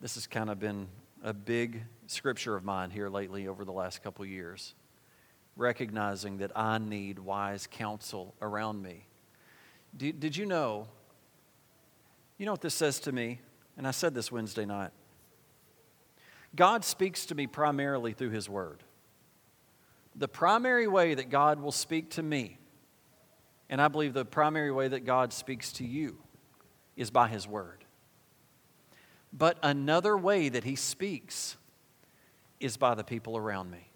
This 0.00 0.14
has 0.14 0.28
kind 0.28 0.50
of 0.50 0.60
been 0.60 0.86
a 1.24 1.32
big 1.32 1.82
scripture 2.06 2.54
of 2.54 2.62
mine 2.62 2.90
here 2.90 3.08
lately 3.08 3.48
over 3.48 3.64
the 3.64 3.72
last 3.72 4.04
couple 4.04 4.24
years, 4.24 4.76
recognizing 5.56 6.38
that 6.38 6.56
I 6.56 6.78
need 6.78 7.18
wise 7.18 7.66
counsel 7.68 8.36
around 8.40 8.84
me. 8.84 9.06
Did, 9.96 10.20
did 10.20 10.36
you 10.36 10.46
know? 10.46 10.86
You 12.38 12.46
know 12.46 12.52
what 12.52 12.60
this 12.60 12.74
says 12.74 13.00
to 13.00 13.10
me? 13.10 13.40
And 13.76 13.84
I 13.84 13.90
said 13.90 14.14
this 14.14 14.30
Wednesday 14.30 14.64
night. 14.64 14.92
God 16.54 16.84
speaks 16.84 17.26
to 17.26 17.34
me 17.34 17.48
primarily 17.48 18.12
through 18.12 18.30
His 18.30 18.48
Word. 18.48 18.84
The 20.14 20.28
primary 20.28 20.86
way 20.86 21.14
that 21.14 21.30
God 21.30 21.58
will 21.58 21.72
speak 21.72 22.10
to 22.10 22.22
me 22.22 22.58
and 23.70 23.80
I 23.80 23.86
believe 23.86 24.12
the 24.12 24.24
primary 24.24 24.72
way 24.72 24.88
that 24.88 25.06
God 25.06 25.32
speaks 25.32 25.72
to 25.74 25.84
you 25.86 26.18
is 26.96 27.10
by 27.10 27.28
His 27.28 27.46
Word. 27.46 27.84
But 29.32 29.56
another 29.62 30.16
way 30.16 30.48
that 30.48 30.64
He 30.64 30.74
speaks 30.74 31.56
is 32.58 32.76
by 32.76 32.96
the 32.96 33.04
people 33.04 33.36
around 33.36 33.70
me. 33.70 33.88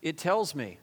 It 0.00 0.16
tells 0.16 0.54
me 0.54 0.78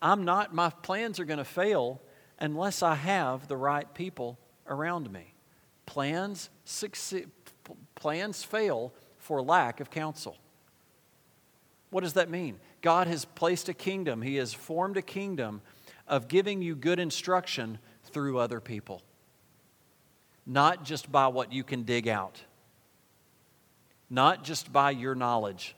I'm 0.00 0.24
not, 0.24 0.54
my 0.54 0.70
plans 0.70 1.20
are 1.20 1.24
going 1.24 1.38
to 1.38 1.44
fail 1.44 2.00
unless 2.38 2.82
I 2.82 2.94
have 2.94 3.48
the 3.48 3.56
right 3.56 3.92
people 3.92 4.38
around 4.66 5.12
me. 5.12 5.34
Plans, 5.84 6.50
succeed, 6.64 7.28
plans 7.96 8.44
fail 8.44 8.94
for 9.18 9.42
lack 9.42 9.80
of 9.80 9.90
counsel. 9.90 10.38
What 11.90 12.02
does 12.02 12.12
that 12.14 12.30
mean? 12.30 12.60
God 12.80 13.08
has 13.08 13.24
placed 13.24 13.68
a 13.68 13.74
kingdom, 13.74 14.22
He 14.22 14.36
has 14.36 14.54
formed 14.54 14.96
a 14.96 15.02
kingdom 15.02 15.62
of 16.10 16.28
giving 16.28 16.60
you 16.60 16.74
good 16.74 16.98
instruction 16.98 17.78
through 18.04 18.38
other 18.38 18.60
people, 18.60 19.00
not 20.44 20.84
just 20.84 21.10
by 21.10 21.28
what 21.28 21.52
you 21.52 21.62
can 21.62 21.84
dig 21.84 22.08
out, 22.08 22.42
not 24.10 24.42
just 24.44 24.72
by 24.72 24.90
your 24.90 25.14
knowledge. 25.14 25.76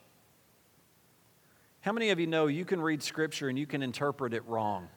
How 1.83 1.93
many 1.93 2.11
of 2.11 2.19
you 2.19 2.27
know 2.27 2.47
you 2.47 2.65
can 2.65 2.81
read 2.81 3.03
Scripture 3.03 3.49
and 3.49 3.59
you 3.59 3.67
can 3.67 3.83
interpret 3.83 4.33
it 4.33 4.43
wrong? 4.47 4.89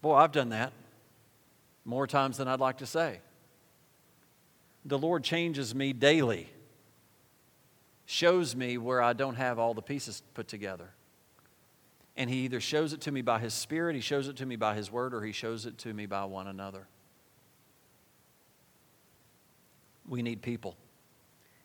Boy, 0.00 0.14
I've 0.14 0.32
done 0.32 0.48
that 0.48 0.72
more 1.84 2.06
times 2.06 2.38
than 2.38 2.48
I'd 2.48 2.60
like 2.60 2.78
to 2.78 2.86
say. 2.86 3.20
The 4.86 4.96
Lord 4.96 5.24
changes 5.24 5.74
me 5.74 5.92
daily, 5.92 6.48
shows 8.06 8.56
me 8.56 8.78
where 8.78 9.02
I 9.02 9.12
don't 9.12 9.34
have 9.34 9.58
all 9.58 9.74
the 9.74 9.82
pieces 9.82 10.22
put 10.32 10.48
together. 10.48 10.94
And 12.20 12.28
he 12.28 12.40
either 12.40 12.60
shows 12.60 12.92
it 12.92 13.00
to 13.02 13.12
me 13.12 13.22
by 13.22 13.38
his 13.38 13.54
spirit, 13.54 13.94
he 13.94 14.02
shows 14.02 14.28
it 14.28 14.36
to 14.36 14.46
me 14.46 14.56
by 14.56 14.74
his 14.74 14.92
word, 14.92 15.14
or 15.14 15.22
he 15.22 15.32
shows 15.32 15.64
it 15.64 15.78
to 15.78 15.94
me 15.94 16.04
by 16.04 16.26
one 16.26 16.48
another. 16.48 16.86
We 20.06 20.20
need 20.20 20.42
people. 20.42 20.76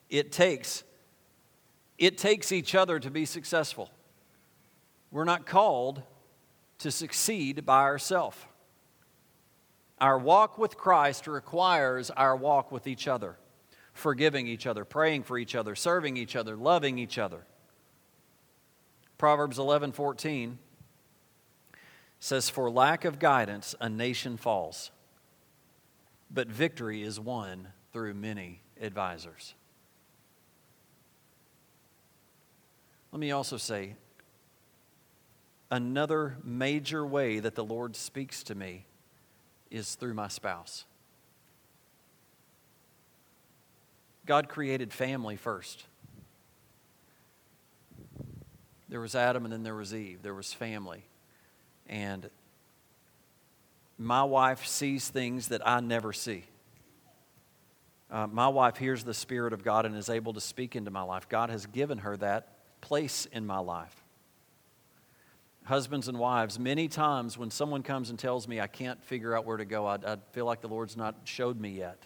It 0.10 0.32
takes 0.32 0.86
it 1.98 2.18
takes 2.18 2.54
each 2.54 2.74
other 2.74 3.00
to 3.00 3.12
be 3.12 3.26
successful. 3.26 3.92
We're 5.12 5.26
not 5.26 5.46
called 5.46 6.02
to 6.78 6.90
succeed 6.90 7.66
by 7.66 7.82
ourselves. 7.82 8.38
Our 10.00 10.18
walk 10.18 10.58
with 10.58 10.78
Christ 10.78 11.28
requires 11.28 12.12
our 12.12 12.38
walk 12.38 12.72
with 12.72 12.88
each 12.88 13.10
other, 13.10 13.36
forgiving 13.92 14.48
each 14.48 14.66
other, 14.66 14.86
praying 14.86 15.24
for 15.24 15.38
each 15.38 15.54
other, 15.54 15.76
serving 15.76 16.16
each 16.16 16.38
other, 16.38 16.56
loving 16.56 16.98
each 16.98 17.18
other. 17.18 17.46
Proverbs 19.18 19.58
11 19.58 19.92
14 19.94 20.58
says, 22.20 22.50
For 22.50 22.70
lack 22.70 23.06
of 23.06 23.20
guidance, 23.20 23.76
a 23.80 23.90
nation 23.90 24.38
falls, 24.38 24.92
but 26.32 26.48
victory 26.48 27.04
is 27.04 27.20
won 27.20 27.70
through 27.94 28.14
many 28.14 28.62
advisors. 28.82 29.54
Let 33.12 33.20
me 33.20 33.32
also 33.32 33.56
say 33.56 33.96
another 35.72 36.38
major 36.44 37.06
way 37.06 37.40
that 37.40 37.56
the 37.56 37.64
Lord 37.64 37.96
speaks 37.96 38.44
to 38.44 38.56
me 38.56 38.86
is 39.72 39.96
through 39.96 40.14
my 40.14 40.28
spouse. 40.28 40.86
God 44.26 44.50
created 44.50 44.92
family 44.92 45.36
first. 45.36 45.86
There 48.90 49.00
was 49.00 49.16
Adam 49.16 49.46
and 49.46 49.54
then 49.54 49.64
there 49.64 49.76
was 49.76 49.94
Eve. 49.94 50.22
There 50.22 50.34
was 50.34 50.54
family. 50.54 51.06
And 51.88 52.30
my 53.98 54.24
wife 54.24 54.66
sees 54.66 55.08
things 55.08 55.48
that 55.50 55.68
I 55.68 55.80
never 55.80 56.14
see. 56.14 56.44
Uh, 58.12 58.28
my 58.28 58.48
wife 58.48 58.78
hears 58.78 59.04
the 59.04 59.14
Spirit 59.14 59.54
of 59.54 59.64
God 59.64 59.86
and 59.86 59.96
is 59.96 60.10
able 60.10 60.34
to 60.34 60.42
speak 60.42 60.76
into 60.76 60.92
my 60.92 61.02
life. 61.02 61.28
God 61.28 61.50
has 61.50 61.66
given 61.66 62.00
her 62.00 62.16
that 62.18 62.82
place 62.82 63.28
in 63.32 63.46
my 63.46 63.58
life. 63.58 64.04
Husbands 65.64 66.08
and 66.08 66.20
wives, 66.20 66.60
many 66.60 66.88
times 66.88 67.38
when 67.38 67.50
someone 67.50 67.82
comes 67.82 68.12
and 68.12 68.20
tells 68.20 68.48
me 68.48 68.62
I 68.62 68.68
can't 68.68 69.04
figure 69.04 69.36
out 69.36 69.46
where 69.46 69.58
to 69.58 69.66
go, 69.66 69.88
I, 69.88 69.96
I 69.96 70.18
feel 70.34 70.46
like 70.46 70.62
the 70.62 70.68
Lord's 70.68 70.96
not 70.96 71.16
showed 71.24 71.60
me 71.60 71.72
yet. 71.72 72.04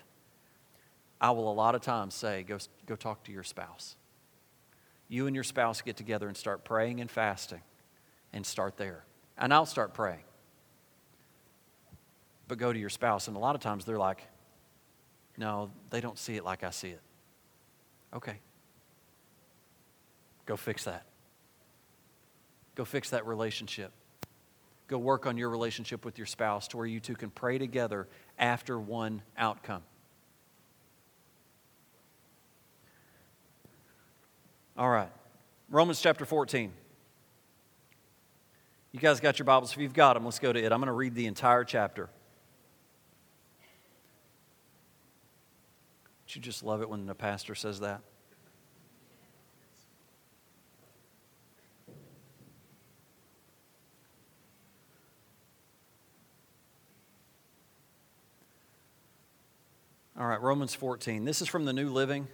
I 1.19 1.31
will 1.31 1.51
a 1.51 1.53
lot 1.53 1.75
of 1.75 1.81
times 1.81 2.15
say, 2.15 2.43
go, 2.43 2.57
go 2.85 2.95
talk 2.95 3.25
to 3.25 3.33
your 3.33 3.43
spouse. 3.43 3.97
You 5.09 5.25
and 5.25 5.35
your 5.35 5.43
spouse 5.43 5.81
get 5.81 5.97
together 5.97 6.27
and 6.27 6.37
start 6.37 6.63
praying 6.63 7.01
and 7.01 7.09
fasting 7.09 7.61
and 8.31 8.45
start 8.45 8.77
there. 8.77 9.03
And 9.37 9.53
I'll 9.53 9.65
start 9.65 9.93
praying. 9.93 10.23
But 12.47 12.59
go 12.59 12.71
to 12.71 12.79
your 12.79 12.89
spouse. 12.89 13.27
And 13.27 13.35
a 13.35 13.39
lot 13.39 13.55
of 13.55 13.61
times 13.61 13.85
they're 13.85 13.97
like, 13.97 14.21
no, 15.37 15.71
they 15.89 15.99
don't 15.99 16.17
see 16.17 16.35
it 16.35 16.45
like 16.45 16.63
I 16.63 16.69
see 16.69 16.89
it. 16.89 17.01
Okay. 18.13 18.39
Go 20.45 20.55
fix 20.55 20.85
that. 20.85 21.05
Go 22.75 22.85
fix 22.85 23.09
that 23.09 23.25
relationship. 23.25 23.91
Go 24.87 24.97
work 24.97 25.25
on 25.25 25.37
your 25.37 25.49
relationship 25.49 26.05
with 26.05 26.17
your 26.17 26.27
spouse 26.27 26.67
to 26.69 26.77
where 26.77 26.85
you 26.85 26.99
two 26.99 27.15
can 27.15 27.29
pray 27.29 27.57
together 27.57 28.07
after 28.37 28.79
one 28.79 29.21
outcome. 29.37 29.83
All 34.79 34.89
right. 34.89 35.11
Romans 35.69 35.99
chapter 35.99 36.23
14. 36.23 36.71
You 38.93 38.99
guys 39.01 39.19
got 39.19 39.37
your 39.37 39.45
Bibles? 39.45 39.73
If 39.73 39.77
you've 39.77 39.91
got 39.91 40.13
them, 40.13 40.23
let's 40.23 40.39
go 40.39 40.53
to 40.53 40.57
it. 40.57 40.71
I'm 40.71 40.79
going 40.79 40.87
to 40.87 40.93
read 40.93 41.15
the 41.15 41.25
entire 41.25 41.65
chapter. 41.65 42.09
Don't 46.25 46.35
you 46.37 46.41
just 46.41 46.63
love 46.63 46.81
it 46.81 46.89
when 46.89 47.07
the 47.07 47.13
pastor 47.13 47.55
says 47.55 47.81
that? 47.81 47.99
All 60.17 60.25
right, 60.25 60.41
Romans 60.41 60.73
14. 60.73 61.25
This 61.25 61.41
is 61.41 61.49
from 61.49 61.65
the 61.65 61.73
New 61.73 61.89
Living. 61.89 62.29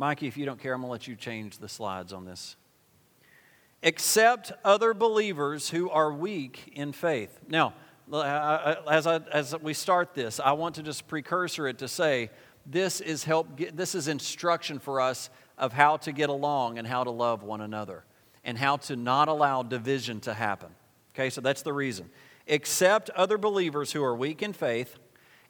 Mikey, 0.00 0.28
if 0.28 0.38
you 0.38 0.46
don't 0.46 0.58
care, 0.58 0.72
I'm 0.72 0.80
going 0.80 0.88
to 0.88 0.92
let 0.92 1.06
you 1.06 1.14
change 1.14 1.58
the 1.58 1.68
slides 1.68 2.14
on 2.14 2.24
this. 2.24 2.56
Accept 3.82 4.50
other 4.64 4.94
believers 4.94 5.68
who 5.68 5.90
are 5.90 6.10
weak 6.10 6.72
in 6.74 6.92
faith. 6.92 7.38
Now, 7.46 7.74
as, 8.10 9.06
I, 9.06 9.20
as 9.30 9.54
we 9.60 9.74
start 9.74 10.14
this, 10.14 10.40
I 10.40 10.52
want 10.52 10.76
to 10.76 10.82
just 10.82 11.06
precursor 11.06 11.68
it 11.68 11.80
to 11.80 11.86
say 11.86 12.30
this 12.64 13.02
is 13.02 13.24
help. 13.24 13.60
This 13.74 13.94
is 13.94 14.08
instruction 14.08 14.78
for 14.78 15.02
us 15.02 15.28
of 15.58 15.74
how 15.74 15.98
to 15.98 16.12
get 16.12 16.30
along 16.30 16.78
and 16.78 16.86
how 16.86 17.04
to 17.04 17.10
love 17.10 17.42
one 17.42 17.60
another, 17.60 18.04
and 18.42 18.56
how 18.56 18.78
to 18.78 18.96
not 18.96 19.28
allow 19.28 19.62
division 19.62 20.18
to 20.20 20.32
happen. 20.32 20.70
Okay, 21.14 21.28
so 21.28 21.42
that's 21.42 21.60
the 21.60 21.74
reason. 21.74 22.08
Accept 22.48 23.10
other 23.10 23.36
believers 23.36 23.92
who 23.92 24.02
are 24.02 24.16
weak 24.16 24.40
in 24.40 24.54
faith 24.54 24.96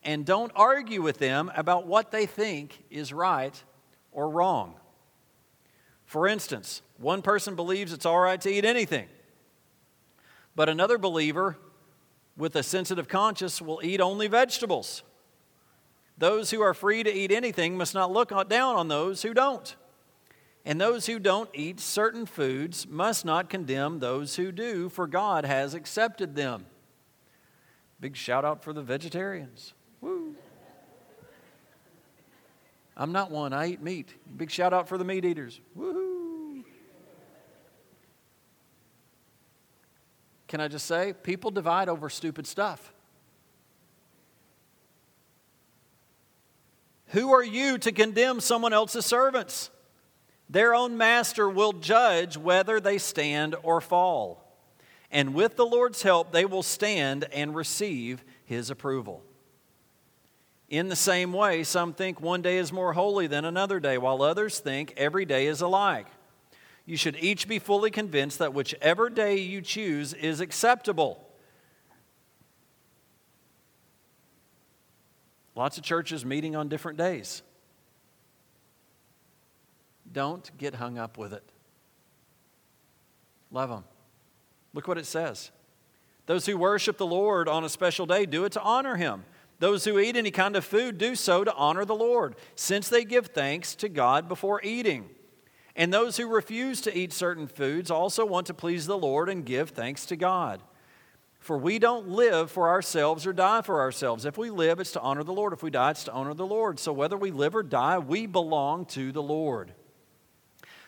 and 0.03 0.27
don't 0.27 0.51
argue 0.57 1.03
with 1.03 1.19
them 1.19 1.53
about 1.55 1.87
what 1.87 2.11
they 2.11 2.27
think 2.27 2.83
is 2.91 3.13
right 3.13 3.63
or 4.13 4.29
wrong. 4.29 4.75
For 6.05 6.27
instance, 6.27 6.83
one 6.99 7.23
person 7.23 7.55
believes 7.55 7.93
it's 7.93 8.07
all 8.07 8.19
right 8.19 8.41
to 8.41 8.51
eat 8.51 8.65
anything, 8.65 9.07
but 10.57 10.69
another 10.69 10.99
believer 10.99 11.57
with 12.37 12.57
a 12.57 12.63
sensitive 12.63 13.09
conscience 13.09 13.63
will 13.63 13.81
eat 13.83 14.01
only 14.01 14.27
vegetables. 14.27 15.03
Those 16.19 16.51
who 16.51 16.61
are 16.61 16.75
free 16.75 17.03
to 17.03 17.13
eat 17.13 17.33
anything 17.33 17.77
must 17.77 17.95
not 17.95 18.13
look 18.13 18.31
down 18.49 18.77
on 18.77 18.89
those 18.89 19.23
who 19.23 19.33
don't. 19.33 19.77
And 20.65 20.81
those 20.81 21.07
who 21.07 21.19
don't 21.19 21.49
eat 21.55 21.81
certain 21.81 22.27
foods 22.27 22.87
must 22.87 23.25
not 23.25 23.49
condemn 23.49 23.99
those 23.99 24.37
who 24.37 24.53
do, 24.53 24.91
for 24.91 25.07
God 25.07 25.45
has 25.47 25.73
accepted 25.73 26.35
them. 26.35 26.67
Big 27.99 28.17
shout 28.17 28.45
out 28.45 28.63
for 28.63 28.73
the 28.73 28.83
vegetarians. 28.83 29.73
Woo. 30.01 30.35
I'm 33.01 33.13
not 33.13 33.31
one, 33.31 33.55
I 33.55 33.69
eat 33.69 33.81
meat. 33.81 34.15
Big 34.37 34.51
shout 34.51 34.75
out 34.75 34.87
for 34.87 34.99
the 34.99 35.07
meat 35.07 35.25
eaters. 35.25 35.59
Woohoo. 35.75 36.63
Can 40.47 40.61
I 40.61 40.69
just 40.69 40.85
say, 40.85 41.15
people 41.23 41.51
divide 41.51 41.89
over 41.89 42.11
stupid 42.11 42.47
stuff. 42.47 42.93
Who 47.07 47.33
are 47.33 47.43
you 47.43 47.79
to 47.79 47.91
condemn 47.91 48.39
someone 48.39 48.75
else's 48.75 49.07
servants? 49.07 49.71
Their 50.51 50.75
own 50.75 50.99
master 50.99 51.49
will 51.49 51.73
judge 51.73 52.37
whether 52.37 52.81
they 52.81 52.99
stand 52.99 53.57
or 53.63 53.81
fall. 53.81 54.47
And 55.11 55.33
with 55.33 55.57
the 55.57 55.65
Lord's 55.65 56.03
help, 56.03 56.33
they 56.33 56.45
will 56.45 56.63
stand 56.63 57.25
and 57.33 57.55
receive 57.55 58.23
his 58.45 58.69
approval. 58.69 59.23
In 60.71 60.89
the 60.89 60.97
same 60.97 61.33
way, 61.33 61.65
some 61.65 61.93
think 61.93 62.21
one 62.21 62.43
day 62.43 62.57
is 62.57 62.73
more 62.73 62.93
holy 62.93 63.27
than 63.27 63.45
another 63.45 63.81
day, 63.81 63.99
while 63.99 64.23
others 64.23 64.61
think 64.61 64.95
every 64.97 65.25
day 65.25 65.47
is 65.47 65.61
alike. 65.61 66.07
You 66.87 66.97
should 66.97 67.17
each 67.17 67.49
be 67.49 67.59
fully 67.59 67.91
convinced 67.91 68.39
that 68.39 68.55
whichever 68.55 69.11
day 69.11 69.37
you 69.39 69.63
choose 69.63 70.15
is 70.15 70.41
acceptable. 70.41 71.27
Lots 75.57 75.77
of 75.77 75.83
churches 75.83 76.25
meeting 76.25 76.55
on 76.55 76.69
different 76.69 76.97
days. 76.97 77.43
Don't 80.13 80.57
get 80.57 80.77
hung 80.77 80.99
up 80.99 81.19
with 81.19 81.33
it. 81.33 81.45
Love 83.51 83.71
them. 83.71 83.85
Look 84.73 84.87
what 84.87 84.99
it 84.99 85.07
says. 85.07 85.51
Those 86.27 86.47
who 86.47 86.57
worship 86.57 86.97
the 86.97 87.07
Lord 87.07 87.49
on 87.49 87.65
a 87.65 87.69
special 87.69 88.07
day 88.07 88.25
do 88.25 88.45
it 88.45 88.53
to 88.53 88.63
honor 88.63 88.95
him. 88.95 89.25
Those 89.61 89.85
who 89.85 89.99
eat 89.99 90.17
any 90.17 90.31
kind 90.31 90.57
of 90.57 90.65
food 90.65 90.99
do 90.99 91.15
so 91.15 91.45
to 91.45 91.55
honor 91.55 91.85
the 91.85 91.95
Lord, 91.95 92.35
since 92.57 92.89
they 92.89 93.05
give 93.05 93.29
thanks 93.29 93.75
to 93.77 93.89
God 93.91 94.27
before 94.27 94.61
eating. 94.65 95.11
And 95.77 95.93
those 95.93 96.17
who 96.17 96.27
refuse 96.27 96.81
to 96.81 96.97
eat 96.97 97.13
certain 97.13 97.47
foods 97.47 97.91
also 97.91 98.25
want 98.25 98.47
to 98.49 98.55
please 98.55 98.87
the 98.87 98.99
Lord 98.99 99.29
and 99.29 99.45
give 99.45 99.71
thanks 99.71 100.07
to 100.07 100.17
God. 100.17 100.63
For 101.41 101.59
we 101.59 101.79
don't 101.79 102.09
live 102.09 102.51
for 102.51 102.71
ourselves 102.71 103.27
or 103.27 103.35
die 103.35 103.61
for 103.61 103.81
ourselves. 103.81 104.25
If 104.25 104.39
we 104.39 104.51
live, 104.51 104.81
it's 104.81 104.93
to 104.93 105.01
honor 105.01 105.25
the 105.25 105.33
Lord. 105.33 105.53
If 105.53 105.63
we 105.63 105.71
die, 105.71 105.91
it's 105.91 106.05
to 106.05 106.13
honor 106.13 106.35
the 106.35 106.47
Lord. 106.47 106.79
So 106.79 106.93
whether 106.93 107.17
we 107.17 107.31
live 107.31 107.55
or 107.55 107.63
die, 107.63 107.99
we 107.99 108.27
belong 108.27 108.87
to 108.87 109.13
the 109.13 109.23
Lord. 109.23 109.73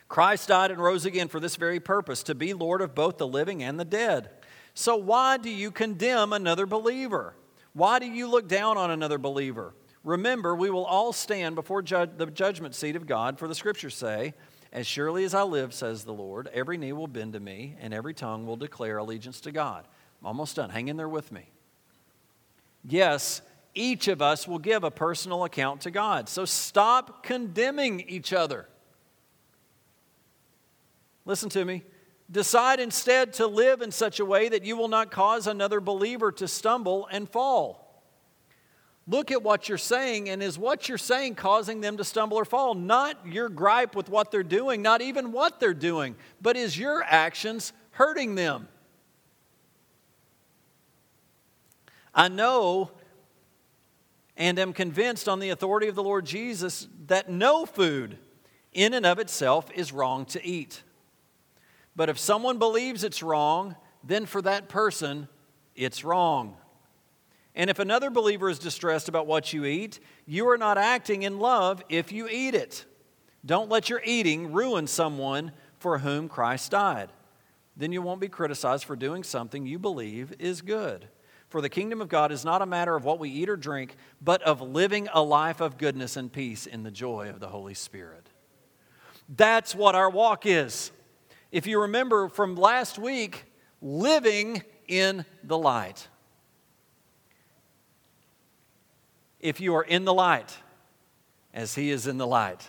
Christ 0.09 0.49
died 0.49 0.71
and 0.71 0.81
rose 0.81 1.05
again 1.05 1.29
for 1.29 1.41
this 1.41 1.57
very 1.57 1.81
purpose 1.81 2.23
to 2.25 2.35
be 2.35 2.53
Lord 2.55 2.81
of 2.81 2.95
both 2.95 3.19
the 3.19 3.27
living 3.27 3.63
and 3.63 3.79
the 3.79 3.85
dead. 3.85 4.31
So 4.75 4.97
why 4.97 5.37
do 5.37 5.51
you 5.51 5.71
condemn 5.71 6.33
another 6.33 6.67
believer? 6.67 7.35
Why 7.75 7.99
do 7.99 8.07
you 8.07 8.29
look 8.29 8.49
down 8.49 8.77
on 8.77 8.91
another 8.91 9.19
believer? 9.19 9.75
Remember, 10.05 10.55
we 10.55 10.71
will 10.71 10.85
all 10.85 11.13
stand 11.13 11.55
before 11.55 11.83
the 11.83 12.31
judgment 12.33 12.75
seat 12.75 12.97
of 12.97 13.07
God, 13.07 13.39
for 13.39 13.49
the 13.49 13.55
scriptures 13.55 13.95
say, 13.95 14.35
As 14.73 14.87
surely 14.87 15.25
as 15.25 15.33
I 15.33 15.43
live, 15.43 15.73
says 15.73 16.05
the 16.05 16.13
Lord, 16.13 16.49
every 16.53 16.77
knee 16.77 16.93
will 16.93 17.07
bend 17.07 17.35
to 17.35 17.41
me, 17.41 17.77
and 17.81 17.95
every 17.95 18.15
tongue 18.15 18.47
will 18.47 18.57
declare 18.57 18.99
allegiance 18.99 19.41
to 19.43 19.53
God. 19.53 19.87
I'm 20.21 20.27
almost 20.27 20.57
done. 20.57 20.71
Hang 20.71 20.89
in 20.89 20.97
there 20.97 21.09
with 21.09 21.31
me. 21.33 21.51
Yes, 22.85 23.43
each 23.75 24.09
of 24.09 24.21
us 24.21 24.47
will 24.47 24.59
give 24.59 24.85
a 24.85 24.91
personal 24.91 25.45
account 25.45 25.83
to 25.83 25.91
God. 25.91 26.29
So 26.29 26.45
stop 26.45 27.23
condemning 27.23 28.01
each 28.01 28.33
other. 28.33 28.67
Listen 31.25 31.49
to 31.51 31.65
me. 31.65 31.85
Decide 32.31 32.81
instead 32.81 33.35
to 33.35 33.47
live 33.47 33.83
in 33.83 33.91
such 33.91 34.21
a 34.21 34.25
way 34.25 34.49
that 34.49 34.65
you 34.65 34.77
will 34.77 34.89
not 34.89 35.11
cause 35.11 35.47
another 35.47 35.81
believer 35.81 36.33
to 36.33 36.49
stumble 36.49 37.07
and 37.11 37.29
fall. 37.29 37.83
Look 39.07 39.31
at 39.31 39.43
what 39.43 39.69
you're 39.69 39.79
saying, 39.79 40.29
and 40.29 40.43
is 40.43 40.59
what 40.59 40.89
you're 40.89 40.97
saying 40.97 41.35
causing 41.35 41.81
them 41.81 41.97
to 41.97 42.05
stumble 42.05 42.39
or 42.39 42.45
fall? 42.45 42.75
Not 42.75 43.27
your 43.27 43.49
gripe 43.49 43.97
with 43.97 44.09
what 44.09 44.31
they're 44.31 44.45
doing, 44.45 44.81
not 44.81 45.03
even 45.03 45.33
what 45.33 45.59
they're 45.59 45.75
doing, 45.75 46.15
but 46.41 46.57
is 46.57 46.79
your 46.79 47.03
actions 47.03 47.73
hurting 47.91 48.37
them? 48.37 48.69
I 52.15 52.29
know 52.29 52.93
and 54.37 54.59
am 54.59 54.73
convinced 54.73 55.29
on 55.29 55.41
the 55.41 55.51
authority 55.51 55.89
of 55.89 55.95
the 55.95 56.03
Lord 56.03 56.25
Jesus 56.25 56.87
that 57.07 57.29
no 57.29 57.67
food 57.67 58.19
in 58.73 58.95
and 58.95 59.05
of 59.05 59.19
itself 59.19 59.71
is 59.75 59.93
wrong 59.93 60.25
to 60.27 60.45
eat. 60.45 60.83
But 61.95 62.09
if 62.09 62.19
someone 62.19 62.59
believes 62.59 63.05
it's 63.05 63.23
wrong, 63.23 63.77
then 64.03 64.27
for 64.27 64.43
that 64.43 64.69
person, 64.69 65.29
it's 65.75 66.05
wrong. 66.05 66.57
And 67.55 67.69
if 67.69 67.79
another 67.79 68.11
believer 68.11 68.49
is 68.49 68.59
distressed 68.59 69.09
about 69.09 69.27
what 69.27 69.53
you 69.53 69.65
eat, 69.65 70.01
you 70.27 70.49
are 70.49 70.57
not 70.57 70.79
acting 70.79 71.23
in 71.23 71.39
love 71.39 71.83
if 71.89 72.11
you 72.11 72.29
eat 72.29 72.55
it. 72.55 72.87
Don't 73.45 73.69
let 73.69 73.91
your 73.91 74.01
eating 74.05 74.53
ruin 74.53 74.87
someone 74.87 75.53
for 75.79 75.99
whom 75.99 76.29
Christ 76.29 76.71
died. 76.71 77.11
Then 77.77 77.93
you 77.93 78.01
won't 78.01 78.21
be 78.21 78.29
criticized 78.29 78.85
for 78.85 78.97
doing 78.97 79.23
something 79.23 79.67
you 79.67 79.79
believe 79.79 80.35
is 80.39 80.63
good. 80.63 81.09
For 81.49 81.61
the 81.61 81.69
kingdom 81.69 82.01
of 82.01 82.09
God 82.09 82.33
is 82.33 82.45
not 82.45 82.63
a 82.63 82.67
matter 82.67 82.97
of 82.97 83.05
what 83.05 83.19
we 83.19 83.29
eat 83.29 83.51
or 83.51 83.57
drink, 83.57 83.97
but 84.23 84.41
of 84.43 84.63
living 84.63 85.09
a 85.13 85.23
life 85.23 85.61
of 85.61 85.77
goodness 85.77 86.17
and 86.17 86.33
peace 86.33 86.65
in 86.67 86.83
the 86.83 86.91
joy 86.91 87.29
of 87.29 87.41
the 87.41 87.49
Holy 87.49 87.75
Spirit. 87.75 88.31
That's 89.29 89.75
what 89.75 89.95
our 89.95 90.09
walk 90.09 90.47
is. 90.47 90.93
If 91.53 91.67
you 91.67 91.83
remember 91.83 92.29
from 92.29 92.57
last 92.57 92.99
week, 92.99 93.45
living 93.81 94.63
in 94.89 95.25
the 95.45 95.59
light. 95.59 96.09
If 99.39 99.61
you 99.61 99.75
are 99.75 99.83
in 99.83 100.05
the 100.05 100.15
light, 100.15 100.57
as 101.53 101.75
He 101.75 101.91
is 101.91 102.07
in 102.07 102.17
the 102.17 102.27
light, 102.27 102.69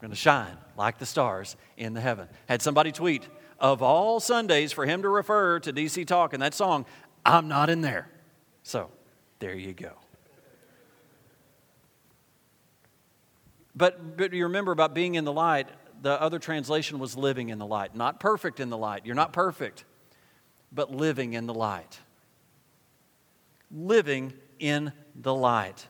going 0.00 0.10
to 0.10 0.16
shine 0.16 0.56
like 0.76 0.98
the 0.98 1.06
stars 1.06 1.56
in 1.76 1.94
the 1.94 2.00
heaven. 2.00 2.28
Had 2.46 2.62
somebody 2.62 2.92
tweet, 2.92 3.28
of 3.58 3.80
all 3.80 4.18
Sundays 4.18 4.72
for 4.72 4.84
him 4.84 5.02
to 5.02 5.08
refer 5.08 5.60
to 5.60 5.72
DC 5.72 6.04
Talk 6.06 6.32
and 6.32 6.42
that 6.42 6.52
song, 6.52 6.84
I'm 7.24 7.46
not 7.46 7.70
in 7.70 7.80
there. 7.80 8.10
So, 8.64 8.90
there 9.38 9.54
you 9.54 9.72
go. 9.72 9.92
But, 13.74 14.16
but 14.16 14.32
you 14.32 14.44
remember 14.44 14.72
about 14.72 14.94
being 14.94 15.14
in 15.14 15.24
the 15.24 15.32
light, 15.32 15.68
the 16.02 16.20
other 16.20 16.38
translation 16.38 16.98
was 16.98 17.16
living 17.16 17.48
in 17.48 17.58
the 17.58 17.66
light. 17.66 17.94
Not 17.94 18.20
perfect 18.20 18.60
in 18.60 18.68
the 18.70 18.76
light. 18.76 19.06
You're 19.06 19.14
not 19.14 19.32
perfect, 19.32 19.84
but 20.72 20.92
living 20.92 21.32
in 21.32 21.46
the 21.46 21.54
light. 21.54 21.98
Living 23.70 24.32
in 24.58 24.92
the 25.14 25.32
light. 25.32 25.86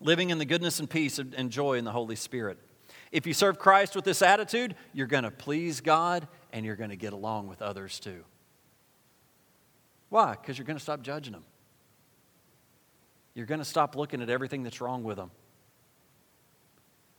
Living 0.00 0.30
in 0.30 0.38
the 0.38 0.44
goodness 0.44 0.78
and 0.78 0.88
peace 0.88 1.18
and 1.18 1.50
joy 1.50 1.74
in 1.74 1.84
the 1.84 1.90
Holy 1.90 2.16
Spirit. 2.16 2.58
If 3.10 3.26
you 3.26 3.34
serve 3.34 3.58
Christ 3.58 3.96
with 3.96 4.04
this 4.04 4.22
attitude, 4.22 4.76
you're 4.92 5.06
going 5.06 5.24
to 5.24 5.30
please 5.30 5.80
God 5.80 6.26
and 6.52 6.64
you're 6.64 6.76
going 6.76 6.90
to 6.90 6.96
get 6.96 7.12
along 7.12 7.48
with 7.48 7.62
others 7.62 7.98
too. 7.98 8.24
Why? 10.08 10.32
Because 10.32 10.56
you're 10.56 10.66
going 10.66 10.78
to 10.78 10.82
stop 10.82 11.02
judging 11.02 11.32
them. 11.32 11.44
You're 13.34 13.46
going 13.46 13.60
to 13.60 13.64
stop 13.64 13.96
looking 13.96 14.22
at 14.22 14.30
everything 14.30 14.62
that's 14.62 14.80
wrong 14.80 15.02
with 15.02 15.16
them. 15.16 15.32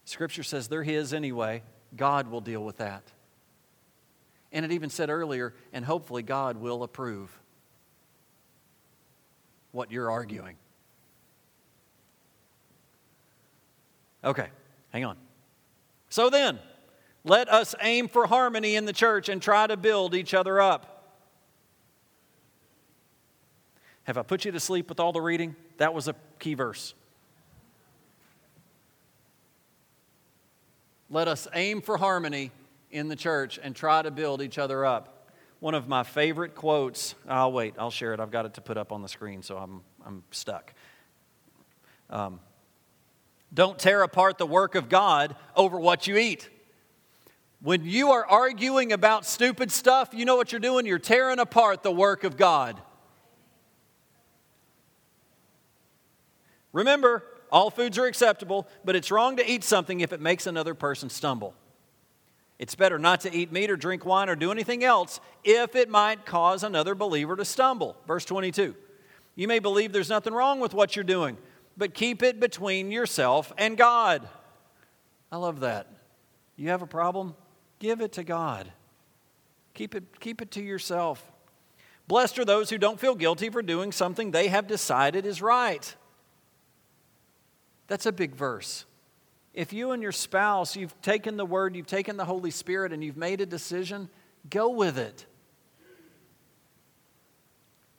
Scripture 0.06 0.44
says 0.44 0.68
they're 0.68 0.84
His 0.84 1.13
anyway. 1.13 1.63
God 1.96 2.30
will 2.30 2.41
deal 2.41 2.63
with 2.63 2.78
that. 2.78 3.04
And 4.52 4.63
it 4.63 4.72
even 4.72 4.89
said 4.89 5.10
earlier, 5.10 5.54
and 5.74 5.84
hopefully 5.84 6.24
God 6.24 6.58
will 6.58 6.84
approve 6.84 7.38
what 9.72 9.91
you're 9.91 10.10
arguing. 10.10 10.56
Okay, 14.24 14.48
hang 14.91 15.04
on. 15.04 15.18
So 16.10 16.30
then, 16.30 16.60
let 17.24 17.50
us 17.50 17.76
aim 17.82 18.08
for 18.08 18.28
harmony 18.28 18.76
in 18.76 18.86
the 18.86 18.94
church 18.94 19.30
and 19.30 19.41
try 19.41 19.68
to 19.68 19.76
build 19.76 20.15
each 20.15 20.34
other 20.34 20.62
up. 20.62 20.96
Have 24.04 24.18
I 24.18 24.22
put 24.22 24.46
you 24.46 24.52
to 24.52 24.60
sleep 24.60 24.88
with 24.88 25.00
all 25.00 25.12
the 25.12 25.22
reading? 25.22 25.56
That 25.78 25.94
was 25.94 26.08
a 26.08 26.15
key 26.39 26.54
verse. 26.54 26.94
Let 31.10 31.28
us 31.28 31.48
aim 31.54 31.82
for 31.82 31.98
harmony 31.98 32.52
in 32.89 33.10
the 33.10 33.15
church 33.15 33.60
and 33.62 33.76
try 33.76 34.02
to 34.02 34.12
build 34.12 34.41
each 34.41 34.58
other 34.58 34.86
up. 34.86 35.30
One 35.60 35.76
of 35.76 35.88
my 35.88 36.04
favorite 36.04 36.56
quotes, 36.56 37.15
I'll 37.28 37.52
wait, 37.52 37.76
I'll 37.78 37.91
share 37.91 38.13
it. 38.13 38.20
I've 38.20 38.32
got 38.32 38.46
it 38.46 38.56
to 38.56 38.62
put 38.62 38.78
up 38.78 38.91
on 38.91 39.02
the 39.02 39.08
screen, 39.08 39.41
so 39.41 39.58
I'm, 39.58 39.82
I'm 40.06 40.24
stuck. 40.32 40.74
Um, 42.10 42.39
don't 43.54 43.78
tear 43.78 44.02
apart 44.04 44.38
the 44.38 44.46
work 44.46 44.76
of 44.76 44.89
God 44.89 45.36
over 45.56 45.80
what 45.80 46.08
you 46.08 46.18
eat. 46.18 46.50
When 47.62 47.86
you 47.86 48.12
are 48.12 48.26
arguing 48.26 48.91
about 48.91 49.26
stupid 49.26 49.72
stuff, 49.72 50.10
you 50.13 50.26
know 50.26 50.36
what 50.36 50.52
you're 50.52 50.60
doing? 50.60 50.86
You're 50.86 51.00
tearing 51.00 51.39
apart 51.39 51.84
the 51.84 51.91
work 51.91 52.24
of 52.24 52.38
God. 52.38 52.82
Remember, 56.74 57.24
all 57.56 57.70
foods 57.70 57.98
are 57.98 58.06
acceptable, 58.06 58.68
but 58.84 58.98
it's 58.98 59.10
wrong 59.10 59.38
to 59.38 59.50
eat 59.50 59.63
something 59.63 60.02
if 60.02 60.12
it 60.12 60.20
makes 60.20 60.46
another 60.46 60.74
person 60.74 61.10
stumble. 61.10 61.54
It's 62.60 62.76
better 62.76 63.00
not 63.00 63.22
to 63.22 63.34
eat 63.34 63.50
meat 63.50 63.72
or 63.72 63.78
drink 63.78 64.06
wine 64.06 64.28
or 64.28 64.36
do 64.36 64.52
anything 64.52 64.84
else 64.84 65.22
if 65.41 65.74
it 65.74 65.88
might 65.88 66.26
cause 66.26 66.63
another 66.63 66.96
believer 66.96 67.38
to 67.38 67.46
stumble. 67.46 67.96
Verse 68.06 68.26
22. 68.26 68.76
You 69.36 69.48
may 69.48 69.60
believe 69.60 69.94
there's 69.94 70.10
nothing 70.10 70.34
wrong 70.34 70.60
with 70.60 70.74
what 70.74 70.98
you're 70.98 71.06
doing, 71.06 71.38
but 71.78 71.94
keep 71.94 72.24
it 72.24 72.41
between 72.41 72.91
yourself 72.91 73.54
and 73.58 73.78
God. 73.78 74.28
I 75.32 75.38
love 75.38 75.62
that. 75.62 75.88
You 76.58 76.72
have 76.72 76.82
a 76.82 76.88
problem? 76.88 77.36
Give 77.80 78.02
it 78.02 78.12
to 78.13 78.26
God. 78.26 78.70
Keep 79.74 79.96
it, 79.96 80.20
keep 80.20 80.41
it 80.41 80.52
to 80.52 80.62
yourself. 80.62 81.32
Blessed 82.10 82.38
are 82.38 82.46
those 82.46 82.70
who 82.70 82.78
don't 82.78 83.00
feel 83.00 83.15
guilty 83.15 83.50
for 83.50 83.62
doing 83.62 83.94
something 83.94 84.32
they 84.32 84.50
have 84.50 84.68
decided 84.68 85.26
is 85.26 85.41
right. 85.41 85.96
That's 87.88 88.06
a 88.06 88.12
big 88.12 88.36
verse. 88.36 88.86
If 89.54 89.71
you 89.71 89.91
and 89.91 90.02
your 90.02 90.12
spouse, 90.12 90.76
you've 90.76 91.00
taken 91.02 91.38
the 91.38 91.45
word, 91.45 91.76
you've 91.76 91.88
taken 91.88 92.17
the 92.17 92.26
Holy 92.26 92.52
Spirit, 92.52 92.91
and 92.91 93.04
you've 93.04 93.17
made 93.17 93.41
a 93.41 93.45
decision, 93.45 94.10
go 94.50 94.69
with 94.69 94.98
it. 94.98 95.26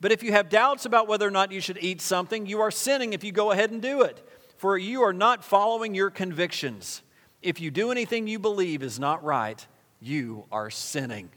But 0.01 0.13
if 0.13 0.23
you 0.23 0.33
have 0.33 0.51
doubts 0.51 0.85
about 0.85 1.09
whether 1.09 1.27
or 1.27 1.31
not 1.31 1.53
you 1.53 1.61
should 1.61 1.79
eat 1.81 2.03
something, 2.03 2.47
you 2.47 2.61
are 2.61 2.71
sinning 2.71 3.15
if 3.15 3.25
you 3.25 3.33
go 3.33 3.51
ahead 3.51 3.71
and 3.71 3.81
do 3.81 4.03
it. 4.03 4.23
For 4.59 4.77
you 4.77 5.03
are 5.03 5.13
not 5.13 5.45
following 5.45 5.95
your 5.95 6.11
convictions. 6.11 7.03
If 7.43 7.61
you 7.61 7.71
do 7.71 7.91
anything 7.91 8.27
you 8.27 8.39
believe 8.39 8.83
is 8.83 8.99
not 8.99 9.25
right, 9.25 9.67
you 10.01 10.45
are 10.53 10.71
sinning. 10.71 11.31